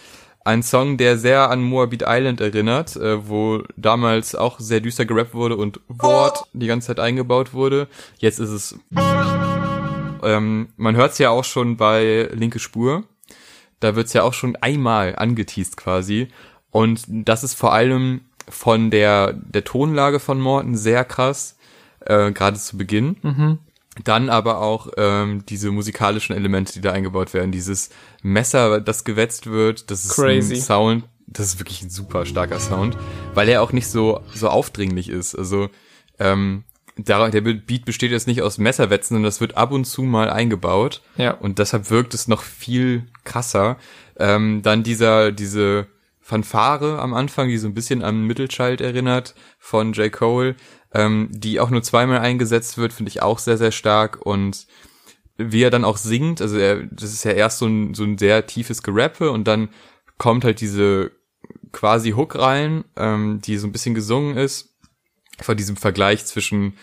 Ein 0.44 0.62
Song, 0.62 0.96
der 0.96 1.18
sehr 1.18 1.50
an 1.50 1.62
Moabit 1.62 2.04
Island 2.06 2.40
erinnert, 2.40 2.96
äh, 2.96 3.28
wo 3.28 3.62
damals 3.76 4.34
auch 4.34 4.60
sehr 4.60 4.80
düster 4.80 5.04
gerappt 5.04 5.34
wurde 5.34 5.56
und 5.56 5.80
Wort 5.88 6.44
die 6.52 6.66
ganze 6.66 6.88
Zeit 6.88 7.00
eingebaut 7.00 7.52
wurde. 7.52 7.88
Jetzt 8.18 8.38
ist 8.38 8.50
es. 8.50 8.78
Ähm, 10.22 10.68
man 10.76 10.96
hört 10.96 11.12
es 11.12 11.18
ja 11.18 11.30
auch 11.30 11.44
schon 11.44 11.76
bei 11.76 12.28
Linke 12.32 12.58
Spur. 12.58 13.04
Da 13.80 13.94
wird's 13.94 14.12
ja 14.12 14.22
auch 14.22 14.34
schon 14.34 14.56
einmal 14.56 15.16
angeteased 15.16 15.76
quasi. 15.76 16.28
Und 16.70 17.04
das 17.08 17.44
ist 17.44 17.54
vor 17.54 17.72
allem 17.72 18.22
von 18.48 18.90
der, 18.90 19.34
der 19.34 19.64
Tonlage 19.64 20.18
von 20.18 20.40
Morten 20.40 20.76
sehr 20.76 21.04
krass 21.04 21.58
äh, 22.00 22.32
gerade 22.32 22.58
zu 22.58 22.76
Beginn. 22.76 23.16
Mhm. 23.22 23.58
Dann 24.04 24.30
aber 24.30 24.60
auch 24.60 24.88
ähm, 24.96 25.44
diese 25.48 25.70
musikalischen 25.70 26.34
Elemente, 26.34 26.72
die 26.72 26.80
da 26.80 26.92
eingebaut 26.92 27.34
werden. 27.34 27.52
Dieses 27.52 27.90
Messer, 28.22 28.80
das 28.80 29.04
gewetzt 29.04 29.46
wird, 29.46 29.90
das 29.90 30.04
ist 30.04 30.14
Crazy. 30.14 30.54
ein 30.54 30.60
Sound, 30.60 31.04
das 31.26 31.46
ist 31.46 31.60
wirklich 31.60 31.82
ein 31.82 31.90
super 31.90 32.24
starker 32.24 32.60
Sound, 32.60 32.96
weil 33.34 33.48
er 33.48 33.62
auch 33.62 33.72
nicht 33.72 33.88
so 33.88 34.20
so 34.34 34.48
aufdringlich 34.48 35.08
ist. 35.08 35.34
Also 35.34 35.68
ähm, 36.18 36.64
der, 36.96 37.30
Beat 37.30 37.84
besteht 37.84 38.10
jetzt 38.10 38.26
nicht 38.26 38.42
aus 38.42 38.58
Messerwetzen, 38.58 39.14
sondern 39.14 39.28
das 39.28 39.40
wird 39.40 39.56
ab 39.56 39.70
und 39.70 39.84
zu 39.84 40.02
mal 40.02 40.30
eingebaut. 40.30 41.02
Ja. 41.16 41.32
Und 41.32 41.58
deshalb 41.58 41.90
wirkt 41.90 42.14
es 42.14 42.26
noch 42.28 42.42
viel 42.42 43.04
krasser. 43.24 43.76
Ähm, 44.18 44.62
dann 44.62 44.82
dieser 44.82 45.30
diese 45.30 45.86
Fanfare 46.28 46.98
am 46.98 47.14
Anfang, 47.14 47.48
die 47.48 47.56
so 47.56 47.66
ein 47.66 47.72
bisschen 47.72 48.02
an 48.02 48.22
Mittelchild 48.24 48.82
erinnert 48.82 49.34
von 49.58 49.94
J. 49.94 50.12
Cole, 50.12 50.56
ähm, 50.94 51.28
die 51.30 51.60
auch 51.60 51.70
nur 51.70 51.82
zweimal 51.82 52.18
eingesetzt 52.18 52.78
wird, 52.78 52.92
finde 52.92 53.10
ich 53.10 53.22
auch 53.22 53.38
sehr, 53.38 53.58
sehr 53.58 53.72
stark 53.72 54.24
und 54.24 54.66
wie 55.36 55.62
er 55.62 55.70
dann 55.70 55.84
auch 55.84 55.96
singt, 55.96 56.42
also 56.42 56.56
er, 56.58 56.82
das 56.84 57.12
ist 57.12 57.24
ja 57.24 57.30
erst 57.30 57.58
so 57.58 57.66
ein, 57.66 57.94
so 57.94 58.02
ein 58.04 58.18
sehr 58.18 58.46
tiefes 58.46 58.82
Gerappe 58.82 59.30
und 59.30 59.46
dann 59.46 59.68
kommt 60.16 60.44
halt 60.44 60.60
diese 60.60 61.12
quasi 61.70 62.10
Hook 62.10 62.36
rein, 62.36 62.84
ähm, 62.96 63.40
die 63.44 63.56
so 63.56 63.66
ein 63.66 63.72
bisschen 63.72 63.94
gesungen 63.94 64.36
ist, 64.36 64.74
von 65.40 65.56
diesem 65.56 65.76
Vergleich 65.76 66.26
zwischen 66.26 66.74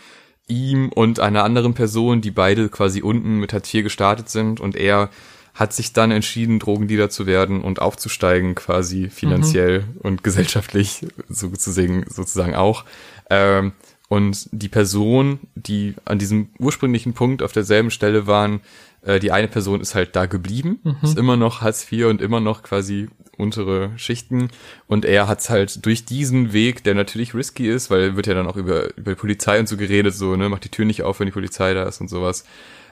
ihm 0.48 0.90
und 0.90 1.20
einer 1.20 1.44
anderen 1.44 1.74
Person, 1.74 2.22
die 2.22 2.32
beide 2.32 2.70
quasi 2.70 3.02
unten 3.02 3.40
mit 3.40 3.52
Hartz 3.52 3.74
IV 3.74 3.84
gestartet 3.84 4.30
sind 4.30 4.62
und 4.62 4.76
er 4.76 5.10
hat 5.54 5.72
sich 5.74 5.94
dann 5.94 6.12
entschieden, 6.12 6.60
Drogendealer 6.60 7.10
zu 7.10 7.26
werden 7.26 7.62
und 7.62 7.82
aufzusteigen, 7.82 8.56
quasi 8.56 9.10
finanziell 9.10 9.82
mhm. 9.82 10.02
und 10.02 10.24
gesellschaftlich 10.24 11.08
sozusagen, 11.30 12.06
sozusagen 12.10 12.56
auch. 12.56 12.84
Ähm, 13.30 13.72
und 14.08 14.48
die 14.52 14.70
Person, 14.70 15.40
die 15.56 15.96
an 16.06 16.20
diesem 16.20 16.50
ursprünglichen 16.60 17.14
Punkt 17.14 17.42
auf 17.42 17.52
derselben 17.52 17.90
Stelle 17.90 18.28
waren, 18.28 18.62
äh, 19.02 19.20
die 19.20 19.32
eine 19.32 19.48
Person 19.48 19.82
ist 19.82 19.96
halt 19.96 20.16
da 20.16 20.26
geblieben, 20.26 20.80
mhm. 20.84 20.98
ist 21.02 21.18
immer 21.18 21.38
noch 21.38 21.62
Hartz 21.62 21.92
IV 21.92 22.06
und 22.06 22.22
immer 22.22 22.40
noch 22.40 22.64
quasi 22.64 23.10
untere 23.38 23.92
Schichten. 23.98 24.50
Und 24.88 25.06
er 25.06 25.28
hat's 25.28 25.50
halt 25.50 25.86
durch 25.86 26.06
diesen 26.06 26.54
Weg, 26.54 26.84
der 26.84 26.94
natürlich 26.94 27.34
risky 27.34 27.70
ist, 27.70 27.90
weil 27.90 28.16
wird 28.16 28.28
ja 28.28 28.34
dann 28.34 28.48
auch 28.48 28.58
über, 28.58 28.96
über 28.98 29.12
die 29.12 29.20
Polizei 29.20 29.60
und 29.60 29.68
so 29.68 29.78
geredet, 29.78 30.14
so, 30.14 30.36
ne, 30.36 30.50
macht 30.50 30.64
die 30.64 30.70
Tür 30.70 30.86
nicht 30.86 31.04
auf, 31.04 31.20
wenn 31.20 31.28
die 31.28 31.34
Polizei 31.34 31.74
da 31.74 31.84
ist 31.84 32.00
und 32.00 32.10
sowas. 32.10 32.46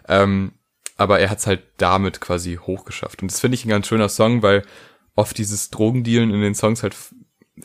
Ähm, 0.08 0.54
aber 0.98 1.20
er 1.20 1.30
hat's 1.30 1.48
halt 1.48 1.62
damit 1.78 2.22
quasi 2.22 2.56
hochgeschafft. 2.56 3.22
Und 3.22 3.32
das 3.32 3.40
finde 3.40 3.56
ich 3.56 3.66
ein 3.66 3.70
ganz 3.70 3.88
schöner 3.88 4.10
Song, 4.10 4.42
weil 4.42 4.64
oft 5.16 5.38
dieses 5.38 5.70
Drogendealen 5.70 6.32
in 6.32 6.42
den 6.42 6.56
Songs 6.56 6.84
halt 6.84 6.96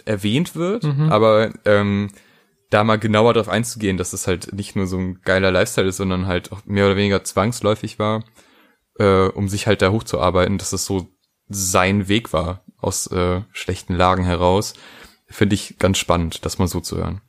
erwähnt 0.05 0.55
wird, 0.55 0.85
mhm. 0.85 1.11
aber 1.11 1.51
ähm, 1.65 2.09
da 2.71 2.85
mal 2.85 2.99
genauer 2.99 3.35
drauf 3.35 3.49
einzugehen, 3.49 3.97
dass 3.97 4.13
es 4.13 4.27
halt 4.27 4.53
nicht 4.53 4.77
nur 4.77 4.87
so 4.87 4.99
ein 4.99 5.21
geiler 5.23 5.51
Lifestyle 5.51 5.89
ist, 5.89 5.97
sondern 5.97 6.27
halt 6.27 6.53
auch 6.53 6.65
mehr 6.65 6.87
oder 6.87 6.97
weniger 6.97 7.25
zwangsläufig 7.25 7.99
war, 7.99 8.25
äh, 8.99 9.29
um 9.29 9.49
sich 9.49 9.67
halt 9.67 9.83
da 9.83 9.91
hochzuarbeiten, 9.91 10.59
dass 10.59 10.73
es 10.73 10.85
so 10.85 11.09
sein 11.49 12.09
Weg 12.09 12.33
war 12.33 12.65
aus 12.79 13.07
äh, 13.09 13.43
schlechten 13.53 13.95
Lagen 13.95 14.25
heraus, 14.25 14.75
finde 15.27 15.55
ich 15.55 15.79
ganz 15.79 15.99
spannend, 15.99 16.45
das 16.45 16.59
mal 16.59 16.69
so 16.69 16.81
zu 16.81 16.97
hören. 16.99 17.23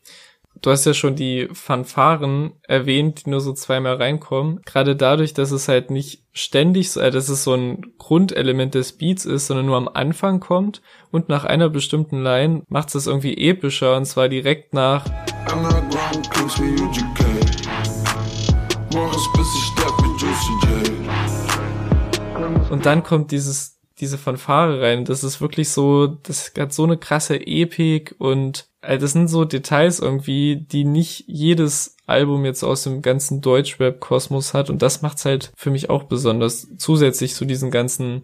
Du 0.62 0.72
hast 0.72 0.86
ja 0.86 0.94
schon 0.94 1.16
die 1.16 1.48
Fanfaren 1.54 2.52
erwähnt, 2.64 3.26
die 3.26 3.30
nur 3.30 3.40
so 3.40 3.54
zweimal 3.54 3.96
reinkommen. 3.96 4.60
Gerade 4.66 4.98
dadurch, 4.98 5.34
dass 5.34 5.52
es 5.52 5.70
halt 5.70 5.90
nicht 5.90 6.26
ständig, 6.34 6.92
so, 6.92 7.00
äh, 7.00 7.12
dass 7.12 7.30
es 7.30 7.46
so 7.46 7.54
ein 7.54 7.94
Grundelement 7.98 8.76
des 8.76 8.98
Beats 8.98 9.26
ist, 9.26 9.48
sondern 9.48 9.68
nur 9.68 9.78
am 9.78 9.88
Anfang 9.88 10.42
kommt 10.42 10.82
und 11.12 11.30
nach 11.30 11.46
einer 11.46 11.70
bestimmten 11.70 12.22
Line 12.22 12.64
macht 12.68 12.94
es 12.94 13.08
irgendwie 13.08 13.38
epischer 13.38 13.96
und 13.96 14.06
zwar 14.06 14.28
direkt 14.28 14.74
nach 14.74 15.06
und 22.70 22.86
dann 22.86 23.04
kommt 23.04 23.32
dieses 23.32 23.80
diese 24.00 24.18
Fanfare 24.18 24.82
rein. 24.82 25.06
Das 25.06 25.24
ist 25.24 25.42
wirklich 25.42 25.70
so, 25.70 26.08
das 26.08 26.54
hat 26.58 26.74
so 26.74 26.84
eine 26.86 26.98
krasse 26.98 27.36
Epik 27.36 28.16
und 28.18 28.69
also 28.82 29.02
das 29.02 29.12
sind 29.12 29.28
so 29.28 29.46
Details 29.46 30.00
irgendwie, 30.00 30.56
die 30.56 30.86
nicht 30.86 31.26
jedes 31.28 31.98
Album 32.06 32.46
jetzt 32.46 32.64
aus 32.64 32.84
dem 32.84 33.02
ganzen 33.02 33.42
Deutschrap-Kosmos 33.42 34.54
hat 34.54 34.70
und 34.70 34.82
das 34.82 35.02
macht's 35.02 35.26
halt 35.26 35.52
für 35.56 35.70
mich 35.70 35.90
auch 35.90 36.04
besonders. 36.04 36.68
Zusätzlich 36.78 37.36
zu 37.36 37.46
diesen 37.46 37.72
ganzen 37.72 38.24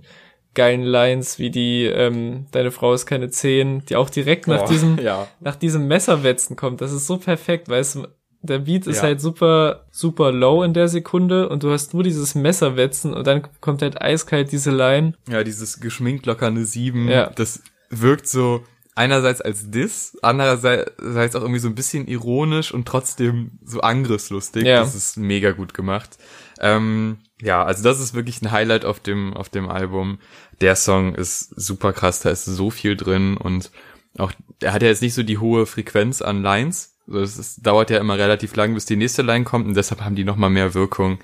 geilen 0.53 0.83
Lines 0.83 1.37
wie 1.37 1.49
die 1.49 1.83
ähm, 1.83 2.45
Deine 2.51 2.71
Frau 2.71 2.93
ist 2.93 3.05
keine 3.05 3.29
Zehn, 3.29 3.83
die 3.85 3.97
auch 3.97 4.09
direkt 4.09 4.47
nach 4.47 4.63
oh, 4.63 4.67
diesem 4.67 4.97
ja. 5.03 5.27
nach 5.41 5.57
diesem 5.57 5.87
Messerwetzen 5.87 6.55
kommt. 6.55 6.81
Das 6.81 6.93
ist 6.93 7.07
so 7.07 7.17
perfekt, 7.17 7.67
weißt 7.67 7.95
du, 7.95 8.07
der 8.41 8.59
Beat 8.59 8.87
ist 8.87 8.97
ja. 8.97 9.03
halt 9.03 9.21
super, 9.21 9.85
super 9.91 10.31
low 10.31 10.63
in 10.63 10.73
der 10.73 10.87
Sekunde 10.87 11.49
und 11.49 11.63
du 11.63 11.71
hast 11.71 11.93
nur 11.93 12.03
dieses 12.03 12.35
Messerwetzen 12.35 13.13
und 13.13 13.27
dann 13.27 13.47
kommt 13.59 13.81
halt 13.81 14.01
eiskalt 14.01 14.51
diese 14.51 14.71
Line. 14.71 15.13
Ja, 15.29 15.43
dieses 15.43 15.79
geschminkt 15.79 16.25
lockerne 16.25 16.65
Sieben. 16.65 17.09
Ja. 17.09 17.29
Das 17.35 17.61
wirkt 17.89 18.27
so 18.27 18.63
einerseits 18.95 19.41
als 19.41 19.69
Diss, 19.69 20.17
andererseits 20.21 21.35
auch 21.35 21.41
irgendwie 21.41 21.59
so 21.59 21.67
ein 21.67 21.75
bisschen 21.75 22.07
ironisch 22.07 22.73
und 22.73 22.87
trotzdem 22.87 23.51
so 23.63 23.81
angriffslustig. 23.81 24.63
Ja. 24.63 24.79
Das 24.79 24.95
ist 24.95 25.17
mega 25.17 25.51
gut 25.51 25.73
gemacht. 25.73 26.17
Ähm, 26.59 27.19
ja, 27.41 27.63
also 27.63 27.83
das 27.83 27.99
ist 27.99 28.13
wirklich 28.13 28.41
ein 28.41 28.51
Highlight 28.51 28.85
auf 28.85 28.99
dem, 29.01 29.33
auf 29.33 29.49
dem 29.49 29.69
Album. 29.69 30.19
Der 30.61 30.75
Song 30.75 31.13
ist 31.13 31.49
super 31.59 31.91
krass, 31.91 32.21
da 32.21 32.29
ist 32.29 32.45
so 32.45 32.69
viel 32.69 32.95
drin 32.95 33.35
und 33.35 33.71
auch, 34.17 34.31
er 34.61 34.71
hat 34.71 34.81
ja 34.81 34.87
jetzt 34.87 35.01
nicht 35.01 35.13
so 35.13 35.23
die 35.23 35.39
hohe 35.39 35.65
Frequenz 35.65 36.21
an 36.21 36.41
Lines, 36.41 36.95
also 37.07 37.39
es, 37.39 37.57
dauert 37.57 37.89
ja 37.89 37.99
immer 37.99 38.17
relativ 38.17 38.55
lang, 38.55 38.73
bis 38.73 38.85
die 38.85 38.95
nächste 38.95 39.21
Line 39.21 39.45
kommt 39.45 39.67
und 39.67 39.75
deshalb 39.75 40.01
haben 40.01 40.15
die 40.15 40.23
nochmal 40.23 40.49
mehr 40.49 40.73
Wirkung. 40.73 41.19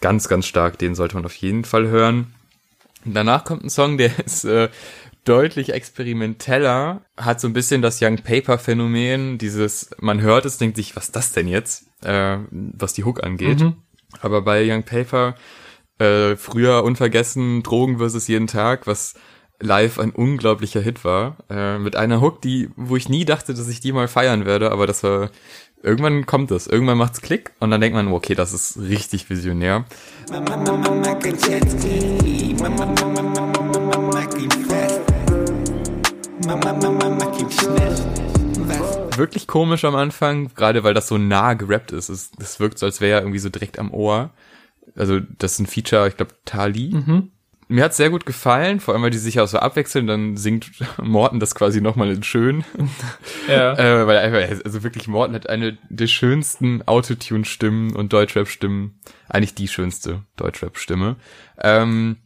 ganz, 0.00 0.28
ganz 0.28 0.46
stark. 0.46 0.78
Den 0.78 0.94
sollte 0.94 1.14
man 1.14 1.24
auf 1.24 1.34
jeden 1.36 1.64
Fall 1.64 1.86
hören. 1.86 2.34
Danach 3.04 3.44
kommt 3.44 3.64
ein 3.64 3.70
Song, 3.70 3.96
der 3.98 4.18
ist 4.24 4.44
äh, 4.44 4.68
deutlich 5.24 5.72
experimenteller, 5.72 7.02
hat 7.16 7.40
so 7.40 7.48
ein 7.48 7.52
bisschen 7.52 7.82
das 7.82 8.00
Young 8.00 8.18
Paper 8.18 8.58
Phänomen, 8.58 9.38
dieses, 9.38 9.90
man 9.98 10.20
hört 10.20 10.44
es, 10.44 10.58
denkt 10.58 10.76
sich, 10.76 10.96
was 10.96 11.06
ist 11.06 11.16
das 11.16 11.32
denn 11.32 11.48
jetzt, 11.48 11.86
äh, 12.02 12.38
was 12.50 12.92
die 12.92 13.04
Hook 13.04 13.24
angeht. 13.24 13.60
Mhm. 13.60 13.76
Aber 14.20 14.42
bei 14.42 14.64
Young 14.70 14.84
Paper, 14.84 15.34
äh, 15.98 16.36
früher 16.36 16.84
unvergessen, 16.84 17.62
Drogen 17.62 17.98
versus 17.98 18.28
jeden 18.28 18.46
Tag, 18.46 18.86
was 18.86 19.14
live 19.60 19.98
ein 19.98 20.10
unglaublicher 20.10 20.80
Hit 20.80 21.04
war, 21.04 21.38
äh, 21.48 21.78
mit 21.78 21.96
einer 21.96 22.20
Hook, 22.20 22.42
die, 22.42 22.70
wo 22.76 22.96
ich 22.96 23.08
nie 23.08 23.24
dachte, 23.24 23.54
dass 23.54 23.68
ich 23.68 23.80
die 23.80 23.92
mal 23.92 24.08
feiern 24.08 24.44
werde, 24.44 24.70
aber 24.72 24.86
das 24.86 25.02
war, 25.02 25.30
irgendwann 25.82 26.26
kommt 26.26 26.50
es, 26.50 26.66
irgendwann 26.66 26.98
macht's 26.98 27.20
Klick 27.22 27.52
und 27.60 27.70
dann 27.70 27.80
denkt 27.80 27.94
man, 27.94 28.08
okay, 28.08 28.34
das 28.34 28.52
ist 28.52 28.78
richtig 28.78 29.30
visionär. 29.30 29.84
Wirklich 39.16 39.46
komisch 39.46 39.84
am 39.84 39.94
Anfang, 39.94 40.50
gerade 40.54 40.84
weil 40.84 40.94
das 40.94 41.08
so 41.08 41.18
nah 41.18 41.54
gerappt 41.54 41.92
ist. 41.92 42.08
Es, 42.08 42.30
es 42.38 42.60
wirkt 42.60 42.78
so, 42.78 42.86
als 42.86 43.00
wäre 43.00 43.18
er 43.18 43.20
irgendwie 43.20 43.38
so 43.38 43.48
direkt 43.48 43.78
am 43.78 43.92
Ohr. 43.92 44.30
Also, 44.96 45.20
das 45.20 45.52
ist 45.52 45.60
ein 45.60 45.66
Feature, 45.66 46.08
ich 46.08 46.16
glaube, 46.16 46.34
Tali. 46.44 46.90
Mhm. 46.94 47.30
Mir 47.68 47.84
hat's 47.84 47.96
sehr 47.96 48.10
gut 48.10 48.26
gefallen, 48.26 48.78
vor 48.78 48.92
allem, 48.92 49.02
weil 49.02 49.10
die 49.10 49.18
sich 49.18 49.40
auch 49.40 49.48
so 49.48 49.58
abwechseln, 49.58 50.06
dann 50.06 50.36
singt 50.36 50.70
Morten 51.02 51.40
das 51.40 51.54
quasi 51.54 51.80
nochmal 51.80 52.10
in 52.10 52.22
schön. 52.22 52.64
Ja. 53.48 53.74
äh, 53.74 54.06
weil 54.06 54.16
einfach, 54.16 54.64
also 54.64 54.82
wirklich, 54.82 55.06
Morten 55.06 55.34
hat 55.34 55.48
eine 55.48 55.76
der 55.90 56.06
schönsten 56.06 56.82
Autotune-Stimmen 56.86 57.94
und 57.94 58.12
Deutschrap-Stimmen, 58.12 58.98
eigentlich 59.28 59.54
die 59.54 59.68
schönste 59.68 60.22
Deutschrap-Stimme. 60.36 61.16
Ähm, 61.60 62.16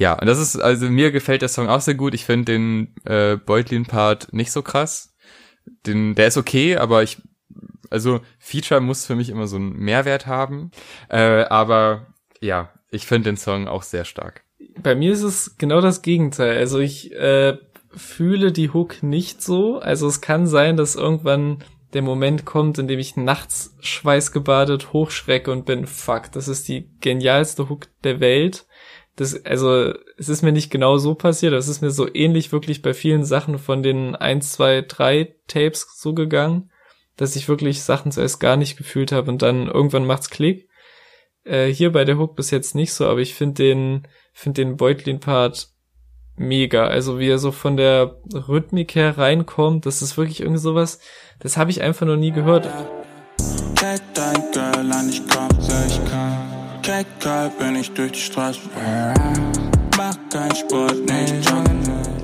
ja, 0.00 0.14
und 0.18 0.26
das 0.26 0.38
ist, 0.38 0.56
also 0.56 0.88
mir 0.88 1.12
gefällt 1.12 1.42
der 1.42 1.50
Song 1.50 1.68
auch 1.68 1.82
sehr 1.82 1.92
gut. 1.94 2.14
Ich 2.14 2.24
finde 2.24 2.52
den 2.52 2.94
äh, 3.04 3.36
Beutlin-Part 3.36 4.32
nicht 4.32 4.50
so 4.50 4.62
krass. 4.62 5.14
Den, 5.86 6.14
der 6.14 6.28
ist 6.28 6.38
okay, 6.38 6.78
aber 6.78 7.02
ich, 7.02 7.18
also 7.90 8.22
Feature 8.38 8.80
muss 8.80 9.04
für 9.04 9.14
mich 9.14 9.28
immer 9.28 9.46
so 9.46 9.56
einen 9.56 9.76
Mehrwert 9.76 10.26
haben. 10.26 10.70
Äh, 11.10 11.44
aber 11.44 12.06
ja, 12.40 12.70
ich 12.90 13.06
finde 13.06 13.28
den 13.28 13.36
Song 13.36 13.68
auch 13.68 13.82
sehr 13.82 14.06
stark. 14.06 14.42
Bei 14.82 14.94
mir 14.94 15.12
ist 15.12 15.22
es 15.22 15.58
genau 15.58 15.82
das 15.82 16.00
Gegenteil. 16.00 16.56
Also 16.56 16.78
ich 16.78 17.12
äh, 17.12 17.58
fühle 17.90 18.52
die 18.52 18.70
Hook 18.70 19.02
nicht 19.02 19.42
so. 19.42 19.80
Also 19.80 20.06
es 20.06 20.22
kann 20.22 20.46
sein, 20.46 20.78
dass 20.78 20.96
irgendwann 20.96 21.62
der 21.92 22.00
Moment 22.00 22.46
kommt, 22.46 22.78
in 22.78 22.88
dem 22.88 22.98
ich 22.98 23.16
nachts 23.16 23.76
schweißgebadet 23.80 24.94
hochschrecke 24.94 25.52
und 25.52 25.66
bin, 25.66 25.86
fuck, 25.86 26.32
das 26.32 26.48
ist 26.48 26.68
die 26.68 26.88
genialste 27.00 27.68
Hook 27.68 27.88
der 28.02 28.20
Welt 28.20 28.64
das, 29.20 29.44
also, 29.44 29.92
es 30.16 30.30
ist 30.30 30.40
mir 30.40 30.50
nicht 30.50 30.70
genau 30.70 30.96
so 30.96 31.14
passiert, 31.14 31.52
es 31.52 31.68
ist 31.68 31.82
mir 31.82 31.90
so 31.90 32.08
ähnlich 32.14 32.52
wirklich 32.52 32.80
bei 32.80 32.94
vielen 32.94 33.22
Sachen 33.22 33.58
von 33.58 33.82
den 33.82 34.16
1, 34.16 34.52
2, 34.52 34.86
3 34.88 35.34
Tapes 35.46 35.86
so 35.94 36.14
gegangen, 36.14 36.70
dass 37.18 37.36
ich 37.36 37.46
wirklich 37.46 37.82
Sachen 37.82 38.12
zuerst 38.12 38.40
gar 38.40 38.56
nicht 38.56 38.78
gefühlt 38.78 39.12
habe 39.12 39.30
und 39.30 39.42
dann 39.42 39.66
irgendwann 39.66 40.06
macht's 40.06 40.30
Klick. 40.30 40.70
Äh, 41.44 41.66
hier 41.66 41.92
bei 41.92 42.06
der 42.06 42.16
Hook 42.16 42.34
bis 42.34 42.50
jetzt 42.50 42.74
nicht 42.74 42.94
so, 42.94 43.06
aber 43.08 43.20
ich 43.20 43.34
finde 43.34 43.62
den, 43.62 44.08
finde 44.32 44.64
den 44.64 44.78
Beutlin-Part 44.78 45.68
mega. 46.36 46.86
Also 46.86 47.18
wie 47.18 47.28
er 47.28 47.38
so 47.38 47.52
von 47.52 47.76
der 47.76 48.16
Rhythmik 48.32 48.94
her 48.94 49.18
reinkommt, 49.18 49.84
das 49.84 50.00
ist 50.00 50.16
wirklich 50.16 50.40
irgendwie 50.40 50.60
sowas, 50.60 50.98
das 51.40 51.58
habe 51.58 51.70
ich 51.70 51.82
einfach 51.82 52.06
noch 52.06 52.16
nie 52.16 52.32
gehört. 52.32 52.66
Dein 53.78 54.09
kann. 56.90 57.04
Kecker 57.04 57.52
bin 57.58 57.76
ich 57.76 57.90
durch 57.92 58.12
die 58.12 58.20
Straße. 58.20 58.60
Mach 59.96 60.16
keinen 60.32 60.54
Sport, 60.54 60.98
nicht 60.98 61.52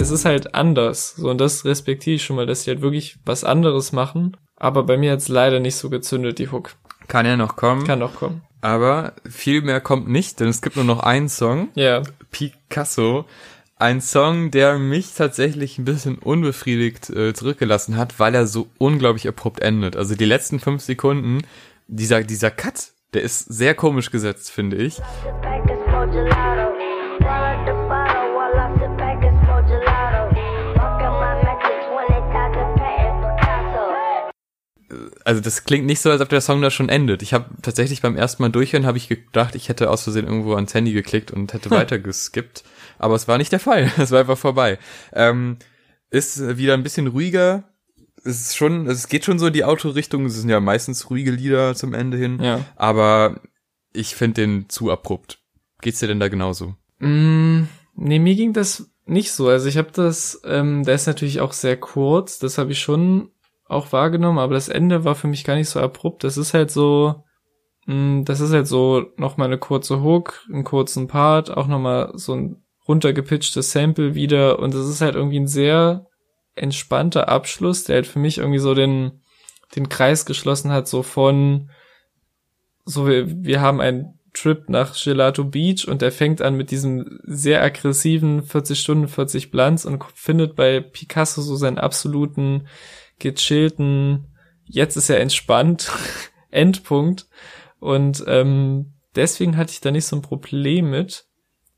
Es 0.01 0.11
ist 0.11 0.25
halt 0.25 0.55
anders. 0.55 1.15
So, 1.17 1.31
und 1.31 1.39
das 1.39 1.65
respektiere 1.65 2.17
ich 2.17 2.25
schon 2.25 2.37
mal, 2.37 2.47
dass 2.47 2.65
sie 2.65 2.71
halt 2.71 2.83
wirklich 2.83 3.19
was 3.25 3.45
anderes 3.45 3.93
machen. 3.93 4.37
Aber 4.57 4.85
bei 4.85 4.97
mir 4.97 5.13
hat's 5.13 5.29
leider 5.29 5.61
nicht 5.61 5.77
so 5.77 5.91
gezündet, 5.91 6.39
die 6.39 6.51
Hook. 6.51 6.75
Kann 7.09 7.27
ja 7.27 7.37
noch 7.37 7.57
kommen. 7.57 7.87
Kann 7.87 7.99
noch 8.01 8.15
kommen. 8.17 8.43
Aber 8.61 9.13
viel 9.29 9.63
mehr 9.63 9.81
kommt 9.81 10.09
nicht, 10.09 10.41
denn 10.41 10.49
es 10.49 10.63
gibt 10.63 10.77
nur 10.77 10.85
noch 10.85 11.01
einen 11.01 11.29
Song. 11.29 11.69
Ja. 11.75 12.03
Picasso. 12.31 13.27
Ein 13.79 14.01
Song, 14.01 14.51
der 14.51 14.79
mich 14.79 15.13
tatsächlich 15.15 15.79
ein 15.79 15.85
bisschen 15.85 16.17
unbefriedigt 16.17 17.11
äh, 17.11 17.35
zurückgelassen 17.35 17.99
hat, 17.99 18.19
weil 18.19 18.35
er 18.35 18.47
so 18.47 18.69
unglaublich 18.79 19.29
abrupt 19.29 19.61
endet. 19.61 19.97
Also 19.97 20.15
die 20.15 20.25
letzten 20.25 20.59
fünf 20.59 20.83
Sekunden, 20.83 21.43
dieser, 21.87 22.23
dieser 22.23 22.51
Cut, 22.51 22.93
der 23.17 23.23
ist 23.23 23.47
sehr 23.47 23.75
komisch 23.75 24.11
gesetzt, 24.11 24.51
finde 24.51 24.77
ich. 24.77 25.01
Also 35.25 35.41
das 35.41 35.65
klingt 35.65 35.87
nicht 35.87 36.01
so, 36.01 36.11
als 36.11 36.21
ob 36.21 36.29
der 36.29 36.43
Song 36.43 36.61
da 36.61 36.71
schon 36.71 36.91
endet. 36.91 37.23
Ich 37.23 37.33
habe 37.33 37.47
tatsächlich 37.63 38.03
beim 38.03 38.17
ersten 38.17 38.43
Mal 38.43 38.51
durchhören, 38.51 38.85
habe 38.85 38.99
ich 38.99 39.09
gedacht, 39.09 39.55
ich 39.55 39.71
hätte 39.71 39.91
aus 39.91 40.03
Versehen 40.03 40.27
irgendwo 40.27 40.55
ans 40.55 40.75
Handy 40.75 40.93
geklickt 40.93 41.31
und 41.31 41.55
hätte 41.55 41.71
hm. 41.71 41.79
weiter 41.79 41.99
geskippt. 41.99 42.65
Aber 42.99 43.15
es 43.15 43.27
war 43.27 43.39
nicht 43.39 43.51
der 43.51 43.61
Fall. 43.61 43.91
Es 43.99 44.11
war 44.11 44.21
einfach 44.21 44.39
vorbei. 44.39 44.79
Ähm, 45.15 45.57
ist 46.11 46.59
wieder 46.59 46.75
ein 46.75 46.83
bisschen 46.83 47.07
ruhiger, 47.07 47.65
es 48.27 48.41
ist 48.41 48.57
schon, 48.57 48.87
es 48.87 49.09
geht 49.09 49.25
schon 49.25 49.39
so 49.39 49.47
in 49.47 49.53
die 49.53 49.65
Autorichtung. 49.65 50.27
Es 50.27 50.35
sind 50.35 50.49
ja 50.49 50.61
meistens 50.61 51.11
ruhige 51.11 51.31
Lieder 51.31 51.75
zum 51.75 51.95
Ende 51.95 52.17
hin. 52.17 52.43
Ja. 52.43 52.61
Aber 52.77 53.41
ich 53.93 54.15
finde 54.15 54.43
den 54.43 54.69
zu 54.69 54.91
abrupt. 54.91 55.39
Geht's 55.81 56.01
dir 56.01 56.09
denn 56.09 56.21
da 56.21 56.29
genauso? 56.29 56.75
Mm, 56.99 57.65
nee, 57.95 58.19
mir 58.19 58.35
ging 58.35 58.53
das 58.53 58.91
nicht 59.07 59.33
so. 59.33 59.49
Also 59.49 59.69
ich 59.69 59.79
habe 59.79 59.91
das, 59.93 60.41
ähm, 60.45 60.85
der 60.85 60.95
ist 60.95 61.07
natürlich 61.07 61.41
auch 61.41 61.53
sehr 61.53 61.77
kurz. 61.77 62.39
Das 62.39 62.59
habe 62.59 62.73
ich 62.73 62.81
schon 62.81 63.31
auch 63.67 63.93
wahrgenommen. 63.93 64.39
Aber 64.39 64.55
das 64.55 64.69
Ende 64.69 65.05
war 65.05 65.15
für 65.15 65.29
mich 65.29 65.45
gar 65.45 65.55
nicht 65.55 65.69
so 65.69 65.81
abrupt. 65.81 66.25
Das 66.25 66.37
ist 66.37 66.55
halt 66.55 66.71
so, 66.71 67.23
mh, 67.87 67.95
mm, 67.95 68.25
das 68.25 68.41
ist 68.41 68.53
halt 68.53 68.67
so 68.67 69.07
noch 69.17 69.37
mal 69.37 69.47
eine 69.47 69.59
kurze 69.59 70.03
Hook, 70.03 70.45
einen 70.53 70.65
kurzen 70.65 71.07
Part, 71.07 71.51
auch 71.57 71.67
noch 71.67 71.79
mal 71.79 72.13
so 72.15 72.35
ein 72.35 72.63
runtergepitchtes 72.89 73.73
Sample 73.73 74.15
wieder. 74.15 74.59
Und 74.59 74.75
das 74.75 74.87
ist 74.89 75.01
halt 75.01 75.15
irgendwie 75.15 75.41
ein 75.41 75.49
sehr 75.49 76.07
entspannter 76.57 77.29
Abschluss, 77.29 77.85
der 77.85 77.97
halt 77.97 78.07
für 78.07 78.19
mich 78.19 78.39
irgendwie 78.39 78.59
so 78.59 78.75
den, 78.75 79.23
den 79.75 79.89
Kreis 79.89 80.27
geschlossen 80.27 80.73
hat, 80.73 80.89
so 80.89 81.03
von, 81.03 81.71
so 82.85 83.07
wir, 83.07 83.27
wir 83.29 83.61
haben 83.61 83.81
einen 83.81 84.19
Trip 84.33 84.69
nach 84.69 84.95
Gelato 85.03 85.45
Beach 85.45 85.89
und 85.89 86.03
der 86.03 86.13
fängt 86.13 86.43
an 86.43 86.57
mit 86.57 86.71
diesem 86.71 87.21
sehr 87.25 87.63
aggressiven 87.63 88.43
40 88.43 88.79
Stunden, 88.79 89.09
40 89.09 89.51
Blunts 89.51 89.87
und 89.87 90.05
findet 90.15 90.57
bei 90.57 90.81
Picasso 90.81 91.41
so 91.41 91.57
seinen 91.57 91.79
absoluten, 91.79 92.67
gechillten, 93.19 94.27
jetzt 94.65 94.97
ist 94.97 95.11
er 95.11 95.21
entspannt, 95.21 95.91
Endpunkt. 96.51 97.27
Und 97.79 98.25
ähm, 98.27 98.95
deswegen 99.15 99.57
hatte 99.57 99.73
ich 99.73 99.81
da 99.81 99.91
nicht 99.91 100.07
so 100.07 100.17
ein 100.17 100.23
Problem 100.23 100.91
mit. 100.91 101.27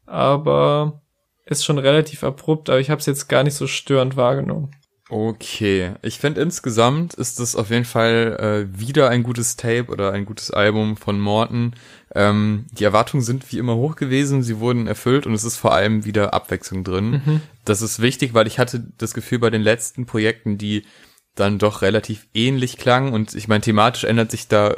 Aber 0.06 1.02
ist 1.48 1.64
schon 1.64 1.78
relativ 1.78 2.24
abrupt, 2.24 2.70
aber 2.70 2.80
ich 2.80 2.90
habe 2.90 3.00
es 3.00 3.06
jetzt 3.06 3.28
gar 3.28 3.42
nicht 3.42 3.54
so 3.54 3.66
störend 3.66 4.16
wahrgenommen. 4.16 4.70
Okay, 5.10 5.94
ich 6.02 6.18
finde 6.18 6.42
insgesamt 6.42 7.14
ist 7.14 7.40
das 7.40 7.56
auf 7.56 7.70
jeden 7.70 7.86
Fall 7.86 8.68
äh, 8.70 8.78
wieder 8.78 9.08
ein 9.08 9.22
gutes 9.22 9.56
Tape 9.56 9.86
oder 9.86 10.12
ein 10.12 10.26
gutes 10.26 10.50
Album 10.50 10.98
von 10.98 11.18
Morton. 11.18 11.74
Ähm, 12.14 12.66
die 12.72 12.84
Erwartungen 12.84 13.22
sind 13.22 13.50
wie 13.50 13.58
immer 13.58 13.76
hoch 13.76 13.96
gewesen, 13.96 14.42
sie 14.42 14.60
wurden 14.60 14.86
erfüllt 14.86 15.26
und 15.26 15.32
es 15.32 15.44
ist 15.44 15.56
vor 15.56 15.72
allem 15.72 16.04
wieder 16.04 16.34
Abwechslung 16.34 16.84
drin. 16.84 17.22
Mhm. 17.24 17.40
Das 17.64 17.80
ist 17.80 18.02
wichtig, 18.02 18.34
weil 18.34 18.46
ich 18.46 18.58
hatte 18.58 18.86
das 18.98 19.14
Gefühl 19.14 19.38
bei 19.38 19.48
den 19.48 19.62
letzten 19.62 20.04
Projekten, 20.04 20.58
die 20.58 20.84
dann 21.34 21.58
doch 21.58 21.80
relativ 21.80 22.26
ähnlich 22.34 22.76
klangen 22.76 23.14
und 23.14 23.34
ich 23.34 23.48
meine, 23.48 23.62
thematisch 23.62 24.04
ändert 24.04 24.30
sich 24.30 24.48
da 24.48 24.74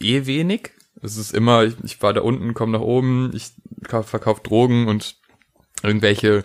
eh 0.00 0.26
wenig. 0.26 0.70
Es 1.02 1.16
ist 1.16 1.34
immer, 1.34 1.64
ich, 1.64 1.74
ich 1.82 2.02
war 2.02 2.12
da 2.12 2.20
unten, 2.20 2.54
komme 2.54 2.72
nach 2.72 2.84
oben, 2.84 3.32
ich 3.34 3.50
verkaufe 3.82 4.42
Drogen 4.42 4.86
und 4.86 5.16
irgendwelche 5.82 6.44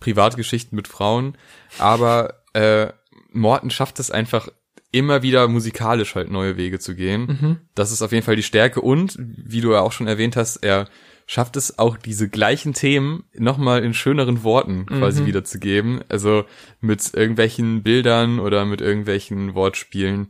Privatgeschichten 0.00 0.76
mit 0.76 0.88
Frauen, 0.88 1.36
aber 1.78 2.42
äh, 2.54 2.88
Morten 3.32 3.70
schafft 3.70 3.98
es 4.00 4.10
einfach 4.10 4.48
immer 4.90 5.22
wieder 5.22 5.48
musikalisch 5.48 6.14
halt 6.14 6.30
neue 6.30 6.56
Wege 6.56 6.78
zu 6.78 6.94
gehen. 6.94 7.38
Mhm. 7.40 7.56
Das 7.74 7.92
ist 7.92 8.02
auf 8.02 8.12
jeden 8.12 8.24
Fall 8.24 8.36
die 8.36 8.42
Stärke 8.42 8.80
und, 8.80 9.16
wie 9.18 9.62
du 9.62 9.72
ja 9.72 9.80
auch 9.80 9.92
schon 9.92 10.06
erwähnt 10.06 10.36
hast, 10.36 10.56
er 10.56 10.88
schafft 11.26 11.56
es 11.56 11.78
auch 11.78 11.96
diese 11.96 12.28
gleichen 12.28 12.74
Themen 12.74 13.24
nochmal 13.34 13.84
in 13.84 13.94
schöneren 13.94 14.42
Worten 14.42 14.86
quasi 14.86 15.22
mhm. 15.22 15.26
wiederzugeben. 15.26 16.00
Also 16.08 16.44
mit 16.80 17.14
irgendwelchen 17.14 17.82
Bildern 17.82 18.38
oder 18.38 18.66
mit 18.66 18.80
irgendwelchen 18.80 19.54
Wortspielen 19.54 20.28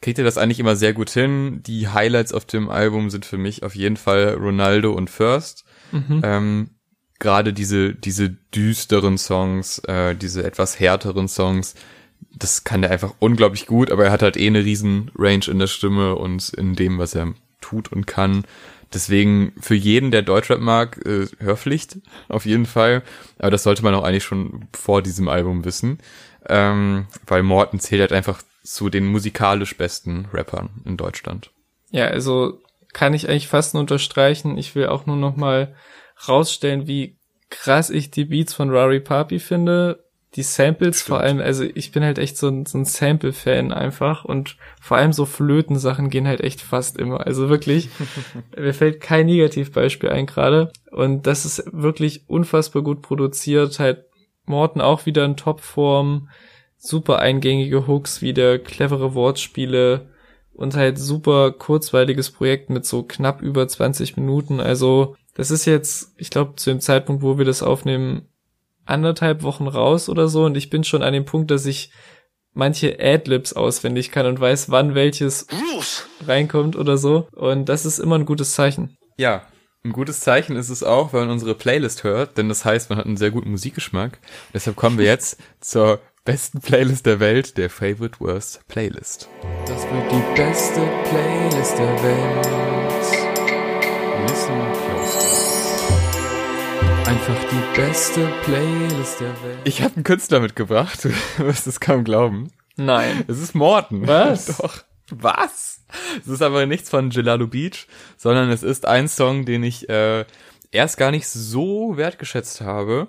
kriegt 0.00 0.18
er 0.18 0.24
das 0.24 0.38
eigentlich 0.38 0.60
immer 0.60 0.76
sehr 0.76 0.94
gut 0.94 1.10
hin. 1.10 1.62
Die 1.66 1.88
Highlights 1.88 2.32
auf 2.32 2.44
dem 2.44 2.70
Album 2.70 3.10
sind 3.10 3.26
für 3.26 3.36
mich 3.36 3.62
auf 3.62 3.74
jeden 3.74 3.96
Fall 3.96 4.38
Ronaldo 4.40 4.92
und 4.92 5.10
First. 5.10 5.64
Mhm. 5.92 6.20
Ähm, 6.22 6.70
gerade 7.18 7.52
diese, 7.52 7.94
diese 7.94 8.30
düsteren 8.30 9.18
Songs, 9.18 9.78
äh, 9.80 10.14
diese 10.14 10.44
etwas 10.44 10.78
härteren 10.78 11.28
Songs, 11.28 11.74
das 12.34 12.64
kann 12.64 12.82
er 12.82 12.90
einfach 12.90 13.14
unglaublich 13.18 13.66
gut, 13.66 13.90
aber 13.90 14.06
er 14.06 14.12
hat 14.12 14.22
halt 14.22 14.36
eh 14.36 14.46
eine 14.46 14.64
riesen 14.64 15.10
Range 15.16 15.44
in 15.48 15.58
der 15.58 15.66
Stimme 15.66 16.14
und 16.14 16.50
in 16.50 16.74
dem, 16.74 16.98
was 16.98 17.14
er 17.14 17.34
tut 17.60 17.90
und 17.92 18.06
kann. 18.06 18.44
Deswegen 18.92 19.52
für 19.60 19.74
jeden, 19.74 20.10
der 20.10 20.22
Deutschrap 20.22 20.60
mag, 20.60 21.04
äh, 21.04 21.26
Hörpflicht 21.38 21.98
auf 22.28 22.46
jeden 22.46 22.66
Fall. 22.66 23.02
Aber 23.38 23.50
das 23.50 23.62
sollte 23.62 23.82
man 23.82 23.94
auch 23.94 24.04
eigentlich 24.04 24.24
schon 24.24 24.66
vor 24.72 25.02
diesem 25.02 25.28
Album 25.28 25.64
wissen, 25.64 25.98
ähm, 26.48 27.06
weil 27.26 27.42
Morten 27.42 27.80
zählt 27.80 28.00
halt 28.00 28.12
einfach 28.12 28.42
zu 28.62 28.88
den 28.88 29.06
musikalisch 29.06 29.76
besten 29.76 30.26
Rappern 30.32 30.70
in 30.84 30.96
Deutschland. 30.96 31.50
Ja, 31.90 32.06
also 32.06 32.60
kann 32.92 33.14
ich 33.14 33.28
eigentlich 33.28 33.48
fast 33.48 33.74
nur 33.74 33.82
unterstreichen. 33.82 34.56
Ich 34.56 34.74
will 34.74 34.86
auch 34.86 35.06
nur 35.06 35.16
noch 35.16 35.36
mal 35.36 35.74
rausstellen, 36.26 36.86
wie 36.86 37.18
krass 37.50 37.90
ich 37.90 38.10
die 38.10 38.24
Beats 38.24 38.54
von 38.54 38.70
Rari 38.70 39.00
Papi 39.00 39.38
finde. 39.38 40.04
Die 40.34 40.42
Samples 40.42 41.00
Stimmt. 41.00 41.08
vor 41.08 41.20
allem, 41.20 41.40
also 41.40 41.64
ich 41.64 41.90
bin 41.90 42.04
halt 42.04 42.18
echt 42.18 42.36
so 42.36 42.48
ein, 42.48 42.66
so 42.66 42.76
ein 42.76 42.84
Sample-Fan 42.84 43.72
einfach 43.72 44.26
und 44.26 44.58
vor 44.80 44.98
allem 44.98 45.14
so 45.14 45.24
Flötensachen 45.24 46.10
gehen 46.10 46.28
halt 46.28 46.42
echt 46.42 46.60
fast 46.60 46.98
immer. 46.98 47.26
Also 47.26 47.48
wirklich, 47.48 47.88
mir 48.56 48.74
fällt 48.74 49.00
kein 49.00 49.24
Negativbeispiel 49.24 50.10
ein 50.10 50.26
gerade 50.26 50.70
und 50.90 51.26
das 51.26 51.46
ist 51.46 51.64
wirklich 51.72 52.28
unfassbar 52.28 52.82
gut 52.82 53.00
produziert. 53.00 53.78
Halt 53.78 54.04
Morten 54.44 54.82
auch 54.82 55.06
wieder 55.06 55.24
in 55.24 55.36
Topform, 55.36 56.28
super 56.76 57.20
eingängige 57.20 57.86
Hooks, 57.86 58.20
wieder 58.20 58.58
clevere 58.58 59.14
Wortspiele 59.14 60.08
und 60.52 60.76
halt 60.76 60.98
super 60.98 61.52
kurzweiliges 61.52 62.32
Projekt 62.32 62.68
mit 62.68 62.84
so 62.84 63.02
knapp 63.02 63.40
über 63.40 63.66
20 63.66 64.16
Minuten. 64.16 64.60
Also 64.60 65.16
das 65.38 65.52
ist 65.52 65.66
jetzt, 65.66 66.14
ich 66.16 66.30
glaube, 66.30 66.56
zu 66.56 66.68
dem 66.68 66.80
Zeitpunkt, 66.80 67.22
wo 67.22 67.38
wir 67.38 67.44
das 67.44 67.62
aufnehmen, 67.62 68.28
anderthalb 68.84 69.44
Wochen 69.44 69.68
raus 69.68 70.08
oder 70.08 70.28
so 70.28 70.44
und 70.44 70.56
ich 70.56 70.68
bin 70.68 70.82
schon 70.82 71.02
an 71.02 71.12
dem 71.12 71.24
Punkt, 71.24 71.52
dass 71.52 71.64
ich 71.64 71.92
manche 72.54 72.98
Adlibs 73.00 73.52
auswendig 73.52 74.10
kann 74.10 74.26
und 74.26 74.40
weiß, 74.40 74.70
wann 74.70 74.96
welches 74.96 75.46
reinkommt 76.26 76.74
oder 76.74 76.98
so. 76.98 77.28
Und 77.32 77.68
das 77.68 77.86
ist 77.86 78.00
immer 78.00 78.16
ein 78.16 78.24
gutes 78.24 78.54
Zeichen. 78.54 78.96
Ja, 79.16 79.42
ein 79.84 79.92
gutes 79.92 80.20
Zeichen 80.20 80.56
ist 80.56 80.70
es 80.70 80.82
auch, 80.82 81.12
wenn 81.12 81.20
man 81.20 81.30
unsere 81.30 81.54
Playlist 81.54 82.02
hört, 82.02 82.36
denn 82.36 82.48
das 82.48 82.64
heißt, 82.64 82.90
man 82.90 82.98
hat 82.98 83.06
einen 83.06 83.16
sehr 83.16 83.30
guten 83.30 83.52
Musikgeschmack. 83.52 84.18
Deshalb 84.52 84.74
kommen 84.74 84.98
wir 84.98 85.04
jetzt 85.04 85.38
zur 85.60 86.00
besten 86.24 86.60
Playlist 86.60 87.06
der 87.06 87.20
Welt, 87.20 87.56
der 87.58 87.70
Favorite 87.70 88.18
Worst 88.18 88.66
Playlist. 88.66 89.28
Das 89.66 89.84
wird 89.84 90.10
die 90.10 90.34
beste 90.34 90.80
Playlist 91.04 91.78
der 91.78 92.02
Welt. 92.02 93.07
Listen 94.26 94.52
Einfach 97.04 97.44
die 97.50 97.80
beste 97.80 98.28
Playlist 98.42 99.20
der 99.20 99.42
Welt. 99.42 99.58
Ich 99.64 99.82
habe 99.82 99.94
einen 99.94 100.04
Künstler 100.04 100.40
mitgebracht. 100.40 101.04
Du 101.04 101.10
wirst 101.44 101.66
es 101.66 101.80
kaum 101.80 102.04
glauben. 102.04 102.50
Nein. 102.76 103.24
Es 103.28 103.40
ist 103.40 103.54
Morten. 103.54 104.06
Was? 104.06 104.46
Doch. 104.58 104.84
Was? 105.10 105.84
Es 106.20 106.28
ist 106.28 106.42
aber 106.42 106.66
nichts 106.66 106.90
von 106.90 107.10
Gelado 107.10 107.46
Beach, 107.46 107.86
sondern 108.16 108.50
es 108.50 108.62
ist 108.62 108.86
ein 108.86 109.08
Song, 109.08 109.44
den 109.44 109.62
ich 109.62 109.88
äh, 109.88 110.24
erst 110.70 110.98
gar 110.98 111.10
nicht 111.10 111.28
so 111.28 111.96
wertgeschätzt 111.96 112.60
habe. 112.60 113.08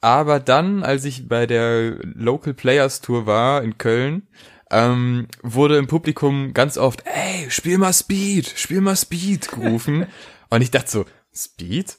Aber 0.00 0.40
dann, 0.40 0.82
als 0.82 1.04
ich 1.04 1.28
bei 1.28 1.46
der 1.46 1.96
Local 2.02 2.54
Players 2.54 3.00
Tour 3.00 3.26
war 3.26 3.62
in 3.62 3.78
Köln, 3.78 4.26
ähm, 4.70 5.28
wurde 5.42 5.76
im 5.76 5.86
Publikum 5.86 6.52
ganz 6.54 6.78
oft, 6.78 7.04
ey, 7.06 7.50
spiel 7.50 7.78
mal 7.78 7.92
Speed, 7.92 8.52
spiel 8.56 8.80
mal 8.80 8.96
Speed 8.96 9.48
gerufen. 9.48 10.06
Und 10.54 10.62
ich 10.62 10.70
dachte 10.70 10.90
so, 10.90 11.04
Speed? 11.34 11.96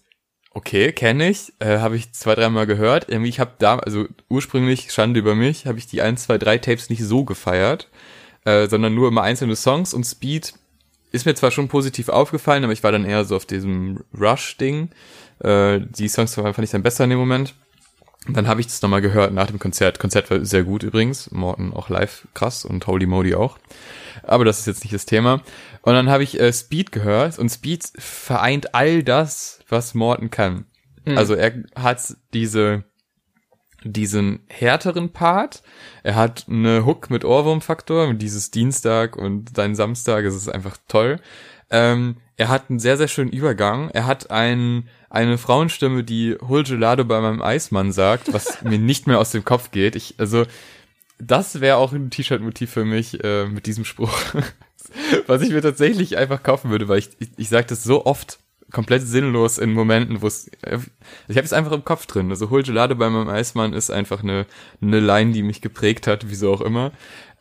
okay, 0.56 0.94
kenne 0.94 1.30
ich, 1.30 1.52
äh, 1.60 1.80
habe 1.80 1.98
ich 1.98 2.14
zwei, 2.14 2.34
dreimal 2.34 2.66
gehört. 2.66 3.10
Irgendwie, 3.10 3.30
ich 3.30 3.42
habe 3.42 3.52
da, 3.60 3.78
also 3.78 4.06
ursprünglich, 4.30 4.92
Schande 4.94 5.20
über 5.20 5.36
mich, 5.36 5.68
habe 5.68 5.78
ich 5.78 5.86
die 5.86 6.02
1, 6.02 6.24
2, 6.24 6.38
3 6.38 6.58
Tapes 6.60 6.90
nicht 6.90 7.04
so 7.04 7.26
gefeiert, 7.26 7.90
äh, 8.46 8.68
sondern 8.68 8.96
nur 8.96 9.10
immer 9.10 9.24
einzelne 9.24 9.58
Songs 9.58 9.94
und 9.94 10.06
Speed 10.06 10.54
ist 11.12 11.26
mir 11.26 11.36
zwar 11.36 11.52
schon 11.52 11.68
positiv 11.68 12.08
aufgefallen, 12.08 12.64
aber 12.64 12.74
ich 12.74 12.84
war 12.84 12.92
dann 12.94 13.06
eher 13.06 13.26
so 13.26 13.36
auf 13.36 13.46
diesem 13.46 14.04
Rush-Ding. 14.18 14.90
Äh, 15.40 15.82
die 15.82 16.08
Songs 16.08 16.36
fand 16.36 16.60
ich 16.60 16.72
dann 16.72 16.84
besser 16.84 17.04
in 17.04 17.10
dem 17.10 17.20
Moment. 17.20 17.54
Und 18.28 18.36
dann 18.36 18.48
habe 18.48 18.60
ich 18.60 18.68
das 18.68 18.82
nochmal 18.82 19.02
gehört 19.02 19.34
nach 19.34 19.48
dem 19.48 19.60
Konzert. 19.60 20.00
Konzert 20.00 20.32
war 20.32 20.44
sehr 20.44 20.64
gut 20.64 20.84
übrigens. 20.84 21.30
Morten 21.32 21.74
auch 21.74 21.90
live 21.90 22.28
krass 22.34 22.66
und 22.66 22.88
Holy 22.88 23.06
Modi 23.06 23.36
auch. 23.36 23.60
Aber 24.24 24.46
das 24.46 24.60
ist 24.60 24.66
jetzt 24.66 24.84
nicht 24.84 24.94
das 24.94 25.06
Thema. 25.06 25.44
Und 25.82 25.94
dann 25.94 26.10
habe 26.10 26.24
ich 26.24 26.40
äh, 26.40 26.52
Speed 26.52 26.92
gehört 26.92 27.38
und 27.38 27.50
Speed 27.50 27.92
vereint 27.98 28.74
all 28.74 29.04
das, 29.04 29.60
was 29.70 29.94
Morton 29.94 30.32
kann. 30.32 30.66
Mhm. 31.06 31.18
Also 31.18 31.36
er 31.36 31.64
hat 31.76 32.16
diese 32.34 32.84
diesen 33.86 34.40
härteren 34.48 35.12
Part. 35.12 35.62
Er 36.04 36.16
hat 36.16 36.46
eine 36.50 36.86
Hook 36.86 37.12
mit 37.12 37.24
Ohrwurmfaktor, 37.24 38.16
dieses 38.16 38.50
Dienstag 38.50 39.16
und 39.16 39.58
dein 39.58 39.76
Samstag, 39.76 40.26
es 40.26 40.36
ist 40.36 40.50
einfach 40.50 40.78
toll. 40.88 41.20
Ähm, 41.70 42.18
er 42.38 42.50
hat 42.50 42.70
einen 42.70 42.80
sehr, 42.80 42.98
sehr 42.98 43.08
schönen 43.08 43.32
Übergang. 43.32 43.90
Er 43.92 44.08
hat 44.08 44.32
ein, 44.32 44.90
eine 45.10 45.38
Frauenstimme, 45.38 46.04
die 46.04 46.36
Hol 46.48 46.64
Gelado 46.64 47.06
bei 47.06 47.22
meinem 47.22 47.42
Eismann 47.42 47.92
sagt, 47.92 48.34
was 48.34 48.62
mir 48.64 48.80
nicht 48.80 49.08
mehr 49.08 49.20
aus 49.20 49.32
dem 49.32 49.46
Kopf 49.46 49.72
geht. 49.72 49.96
Ich, 49.96 50.16
also, 50.18 50.46
das 51.20 51.62
wäre 51.62 51.78
auch 51.78 51.94
ein 51.94 52.10
T-Shirt-Motiv 52.10 52.72
für 52.72 52.86
mich 52.86 53.24
äh, 53.24 53.46
mit 53.48 53.66
diesem 53.66 53.86
Spruch. 53.86 54.14
was 55.28 55.42
ich 55.42 55.52
mir 55.52 55.62
tatsächlich 55.62 56.18
einfach 56.18 56.44
kaufen 56.44 56.72
würde, 56.72 56.88
weil 56.88 57.00
ich, 57.00 57.10
ich, 57.20 57.30
ich 57.38 57.50
sage 57.50 57.68
das 57.68 57.84
so 57.84 58.06
oft 58.06 58.40
komplett 58.72 59.04
sinnlos 59.04 59.58
in 59.58 59.74
Momenten, 59.74 60.22
wo 60.22 60.28
es. 60.28 60.50
Ich 61.28 61.38
habe 61.38 61.46
es 61.46 61.54
einfach 61.54 61.72
im 61.72 61.86
Kopf 61.86 62.06
drin. 62.08 62.30
Also 62.30 62.50
Hol 62.50 62.64
Gelade 62.64 62.96
bei 62.96 63.10
meinem 63.10 63.30
Eismann 63.30 63.74
ist 63.74 63.92
einfach 63.92 64.24
eine, 64.24 64.46
eine 64.82 65.00
Line, 65.00 65.32
die 65.32 65.44
mich 65.44 65.62
geprägt 65.62 66.08
hat, 66.08 66.30
wieso 66.30 66.54
auch 66.54 66.62
immer. 66.62 66.92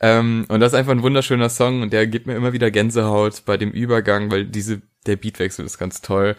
Ähm, 0.00 0.44
und 0.48 0.60
das 0.60 0.72
ist 0.72 0.78
einfach 0.78 0.92
ein 0.92 1.02
wunderschöner 1.02 1.48
Song 1.48 1.82
und 1.82 1.92
der 1.92 2.06
gibt 2.06 2.26
mir 2.26 2.36
immer 2.36 2.52
wieder 2.52 2.70
Gänsehaut 2.70 3.44
bei 3.46 3.56
dem 3.56 3.70
Übergang, 3.70 4.30
weil 4.30 4.44
diese, 4.44 4.82
der 5.06 5.16
Beatwechsel 5.16 5.64
ist 5.64 5.78
ganz 5.78 6.02
toll. 6.02 6.36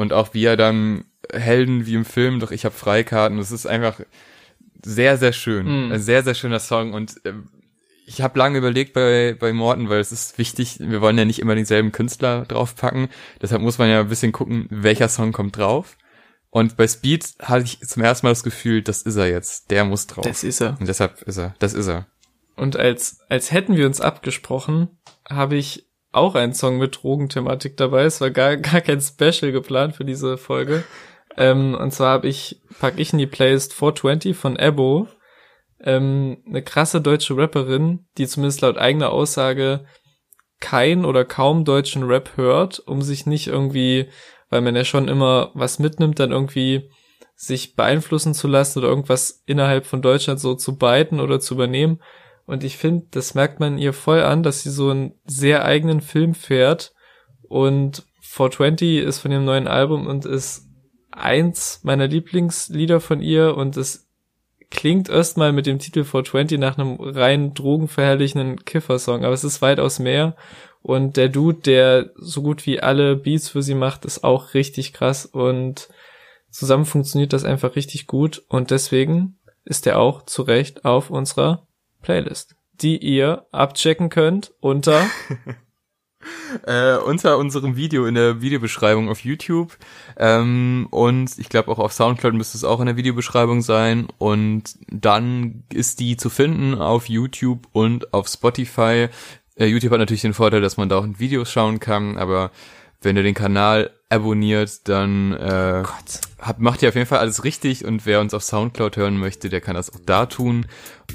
Und 0.00 0.14
auch 0.14 0.32
wie 0.32 0.46
er 0.46 0.56
dann 0.56 1.04
Helden 1.30 1.84
wie 1.84 1.92
im 1.92 2.06
Film, 2.06 2.40
doch 2.40 2.52
ich 2.52 2.64
habe 2.64 2.74
Freikarten, 2.74 3.36
das 3.36 3.52
ist 3.52 3.66
einfach 3.66 4.00
sehr, 4.82 5.18
sehr 5.18 5.34
schön. 5.34 5.66
Mm. 5.88 5.92
Ein 5.92 6.00
sehr, 6.00 6.22
sehr 6.22 6.32
schöner 6.32 6.58
Song 6.58 6.94
und 6.94 7.22
äh, 7.26 7.34
ich 8.06 8.22
habe 8.22 8.38
lange 8.38 8.56
überlegt 8.56 8.94
bei, 8.94 9.36
bei 9.38 9.52
Morten, 9.52 9.90
weil 9.90 10.00
es 10.00 10.10
ist 10.10 10.38
wichtig, 10.38 10.78
wir 10.80 11.02
wollen 11.02 11.18
ja 11.18 11.26
nicht 11.26 11.38
immer 11.38 11.54
denselben 11.54 11.92
Künstler 11.92 12.46
draufpacken. 12.46 13.10
Deshalb 13.42 13.60
muss 13.60 13.76
man 13.76 13.90
ja 13.90 14.00
ein 14.00 14.08
bisschen 14.08 14.32
gucken, 14.32 14.68
welcher 14.70 15.10
Song 15.10 15.32
kommt 15.32 15.58
drauf. 15.58 15.98
Und 16.48 16.78
bei 16.78 16.88
Speed 16.88 17.34
hatte 17.42 17.64
ich 17.64 17.80
zum 17.80 18.02
ersten 18.02 18.24
Mal 18.24 18.30
das 18.30 18.42
Gefühl, 18.42 18.80
das 18.80 19.02
ist 19.02 19.16
er 19.16 19.28
jetzt. 19.28 19.70
Der 19.70 19.84
muss 19.84 20.06
drauf. 20.06 20.24
Das 20.24 20.44
ist 20.44 20.62
er. 20.62 20.78
Und 20.80 20.88
deshalb 20.88 21.20
ist 21.24 21.36
er. 21.36 21.54
Das 21.58 21.74
ist 21.74 21.88
er. 21.88 22.06
Und 22.56 22.74
als, 22.74 23.18
als 23.28 23.52
hätten 23.52 23.76
wir 23.76 23.84
uns 23.84 24.00
abgesprochen, 24.00 24.88
habe 25.28 25.56
ich 25.56 25.89
auch 26.12 26.34
einen 26.34 26.54
Song 26.54 26.78
mit 26.78 27.02
Drogenthematik 27.02 27.76
dabei. 27.76 28.04
Es 28.04 28.20
war 28.20 28.30
gar, 28.30 28.56
gar 28.58 28.80
kein 28.80 29.00
Special 29.00 29.52
geplant 29.52 29.96
für 29.96 30.04
diese 30.04 30.36
Folge. 30.36 30.84
Ähm, 31.36 31.74
und 31.74 31.92
zwar 31.92 32.12
habe 32.12 32.28
ich, 32.28 32.60
pack 32.80 32.98
ich 32.98 33.12
in 33.12 33.18
die 33.18 33.26
Playlist 33.26 33.72
420 33.72 34.36
von 34.36 34.56
Ebo 34.56 35.08
ähm, 35.82 36.42
eine 36.46 36.62
krasse 36.62 37.00
deutsche 37.00 37.36
Rapperin, 37.36 38.06
die 38.18 38.26
zumindest 38.26 38.60
laut 38.60 38.76
eigener 38.76 39.10
Aussage 39.10 39.86
kein 40.60 41.04
oder 41.04 41.24
kaum 41.24 41.64
deutschen 41.64 42.02
Rap 42.02 42.36
hört, 42.36 42.80
um 42.80 43.00
sich 43.00 43.26
nicht 43.26 43.46
irgendwie, 43.46 44.08
weil 44.50 44.60
man 44.60 44.76
ja 44.76 44.84
schon 44.84 45.08
immer 45.08 45.50
was 45.54 45.78
mitnimmt, 45.78 46.18
dann 46.18 46.32
irgendwie 46.32 46.90
sich 47.34 47.74
beeinflussen 47.74 48.34
zu 48.34 48.46
lassen 48.46 48.80
oder 48.80 48.88
irgendwas 48.88 49.42
innerhalb 49.46 49.86
von 49.86 50.02
Deutschland 50.02 50.38
so 50.38 50.54
zu 50.54 50.76
beiten 50.76 51.20
oder 51.20 51.40
zu 51.40 51.54
übernehmen. 51.54 52.02
Und 52.50 52.64
ich 52.64 52.78
finde, 52.78 53.06
das 53.12 53.34
merkt 53.34 53.60
man 53.60 53.78
ihr 53.78 53.92
voll 53.92 54.22
an, 54.22 54.42
dass 54.42 54.62
sie 54.62 54.70
so 54.70 54.90
einen 54.90 55.14
sehr 55.24 55.64
eigenen 55.64 56.00
Film 56.00 56.34
fährt. 56.34 56.92
Und 57.42 58.04
420 58.22 58.98
ist 58.98 59.20
von 59.20 59.30
ihrem 59.30 59.44
neuen 59.44 59.68
Album 59.68 60.08
und 60.08 60.24
ist 60.24 60.66
eins 61.12 61.78
meiner 61.84 62.08
Lieblingslieder 62.08 62.98
von 62.98 63.22
ihr 63.22 63.56
und 63.56 63.76
es 63.76 64.08
klingt 64.68 65.08
erstmal 65.08 65.52
mit 65.52 65.66
dem 65.66 65.78
Titel 65.78 66.02
420 66.02 66.58
nach 66.58 66.76
einem 66.76 66.96
rein 66.98 67.54
drogenverherrlichenden 67.54 68.64
Kiffer-Song, 68.64 69.24
aber 69.24 69.34
es 69.34 69.44
ist 69.44 69.62
weitaus 69.62 70.00
mehr. 70.00 70.34
Und 70.82 71.16
der 71.16 71.28
Dude, 71.28 71.60
der 71.60 72.10
so 72.16 72.42
gut 72.42 72.66
wie 72.66 72.80
alle 72.80 73.14
Beats 73.14 73.48
für 73.48 73.62
sie 73.62 73.74
macht, 73.76 74.04
ist 74.04 74.24
auch 74.24 74.54
richtig 74.54 74.92
krass 74.92 75.24
und 75.24 75.88
zusammen 76.50 76.84
funktioniert 76.84 77.32
das 77.32 77.44
einfach 77.44 77.76
richtig 77.76 78.08
gut 78.08 78.42
und 78.48 78.72
deswegen 78.72 79.38
ist 79.64 79.86
er 79.86 80.00
auch 80.00 80.24
zu 80.24 80.42
Recht 80.42 80.84
auf 80.84 81.10
unserer 81.10 81.64
Playlist, 82.02 82.56
die 82.80 82.98
ihr 82.98 83.46
abchecken 83.52 84.08
könnt 84.08 84.52
unter 84.60 85.06
äh, 86.66 86.96
unter 86.96 87.38
unserem 87.38 87.76
Video 87.76 88.06
in 88.06 88.14
der 88.14 88.42
Videobeschreibung 88.42 89.08
auf 89.08 89.20
YouTube 89.20 89.76
ähm, 90.16 90.88
und 90.90 91.38
ich 91.38 91.48
glaube 91.48 91.70
auch 91.70 91.78
auf 91.78 91.92
Soundcloud 91.92 92.34
müsste 92.34 92.58
es 92.58 92.64
auch 92.64 92.80
in 92.80 92.86
der 92.86 92.96
Videobeschreibung 92.96 93.62
sein 93.62 94.08
und 94.18 94.78
dann 94.88 95.64
ist 95.72 96.00
die 96.00 96.16
zu 96.16 96.30
finden 96.30 96.74
auf 96.74 97.08
YouTube 97.08 97.68
und 97.72 98.12
auf 98.12 98.28
Spotify. 98.28 99.08
Äh, 99.56 99.66
YouTube 99.66 99.92
hat 99.92 99.98
natürlich 99.98 100.22
den 100.22 100.34
Vorteil, 100.34 100.60
dass 100.60 100.76
man 100.76 100.88
da 100.88 100.98
auch 100.98 101.04
in 101.04 101.18
Videos 101.18 101.50
schauen 101.50 101.80
kann, 101.80 102.18
aber 102.18 102.50
wenn 103.00 103.16
ihr 103.16 103.22
den 103.22 103.34
Kanal 103.34 103.90
abonniert, 104.10 104.88
dann 104.88 105.32
äh, 105.32 105.82
Gott. 105.84 106.20
hab, 106.40 106.58
macht 106.58 106.82
ihr 106.82 106.88
auf 106.88 106.96
jeden 106.96 107.06
Fall 107.06 107.20
alles 107.20 107.44
richtig 107.44 107.84
und 107.84 108.04
wer 108.06 108.20
uns 108.20 108.34
auf 108.34 108.42
Soundcloud 108.42 108.96
hören 108.96 109.16
möchte, 109.16 109.48
der 109.48 109.60
kann 109.60 109.76
das 109.76 109.92
auch 109.92 110.00
da 110.04 110.26
tun. 110.26 110.66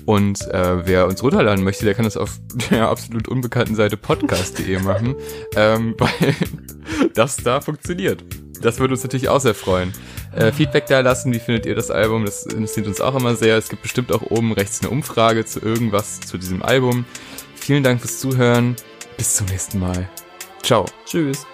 Und 0.05 0.41
äh, 0.49 0.87
wer 0.87 1.07
uns 1.07 1.21
runterladen 1.21 1.63
möchte, 1.63 1.85
der 1.85 1.93
kann 1.93 2.05
das 2.05 2.17
auf 2.17 2.39
der 2.71 2.89
absolut 2.89 3.27
unbekannten 3.27 3.75
Seite 3.75 3.97
podcast.de 3.97 4.79
machen, 4.79 5.15
ähm, 5.55 5.95
weil 5.99 6.35
das 7.13 7.37
da 7.37 7.61
funktioniert. 7.61 8.23
Das 8.61 8.79
würde 8.79 8.93
uns 8.93 9.03
natürlich 9.03 9.29
auch 9.29 9.41
sehr 9.41 9.53
freuen. 9.53 9.93
Äh, 10.33 10.51
Feedback 10.51 10.87
da 10.87 11.01
lassen, 11.01 11.33
wie 11.33 11.39
findet 11.39 11.65
ihr 11.65 11.75
das 11.75 11.91
Album? 11.91 12.25
Das 12.25 12.45
interessiert 12.45 12.87
uns 12.87 13.01
auch 13.01 13.15
immer 13.15 13.35
sehr. 13.35 13.57
Es 13.57 13.69
gibt 13.69 13.81
bestimmt 13.81 14.11
auch 14.13 14.21
oben 14.21 14.53
rechts 14.53 14.81
eine 14.81 14.89
Umfrage 14.89 15.45
zu 15.45 15.59
irgendwas 15.61 16.21
zu 16.21 16.37
diesem 16.37 16.63
Album. 16.63 17.05
Vielen 17.55 17.83
Dank 17.83 17.99
fürs 17.99 18.19
Zuhören. 18.19 18.75
Bis 19.17 19.35
zum 19.35 19.47
nächsten 19.47 19.79
Mal. 19.79 20.09
Ciao. 20.63 20.85
Tschüss. 21.05 21.45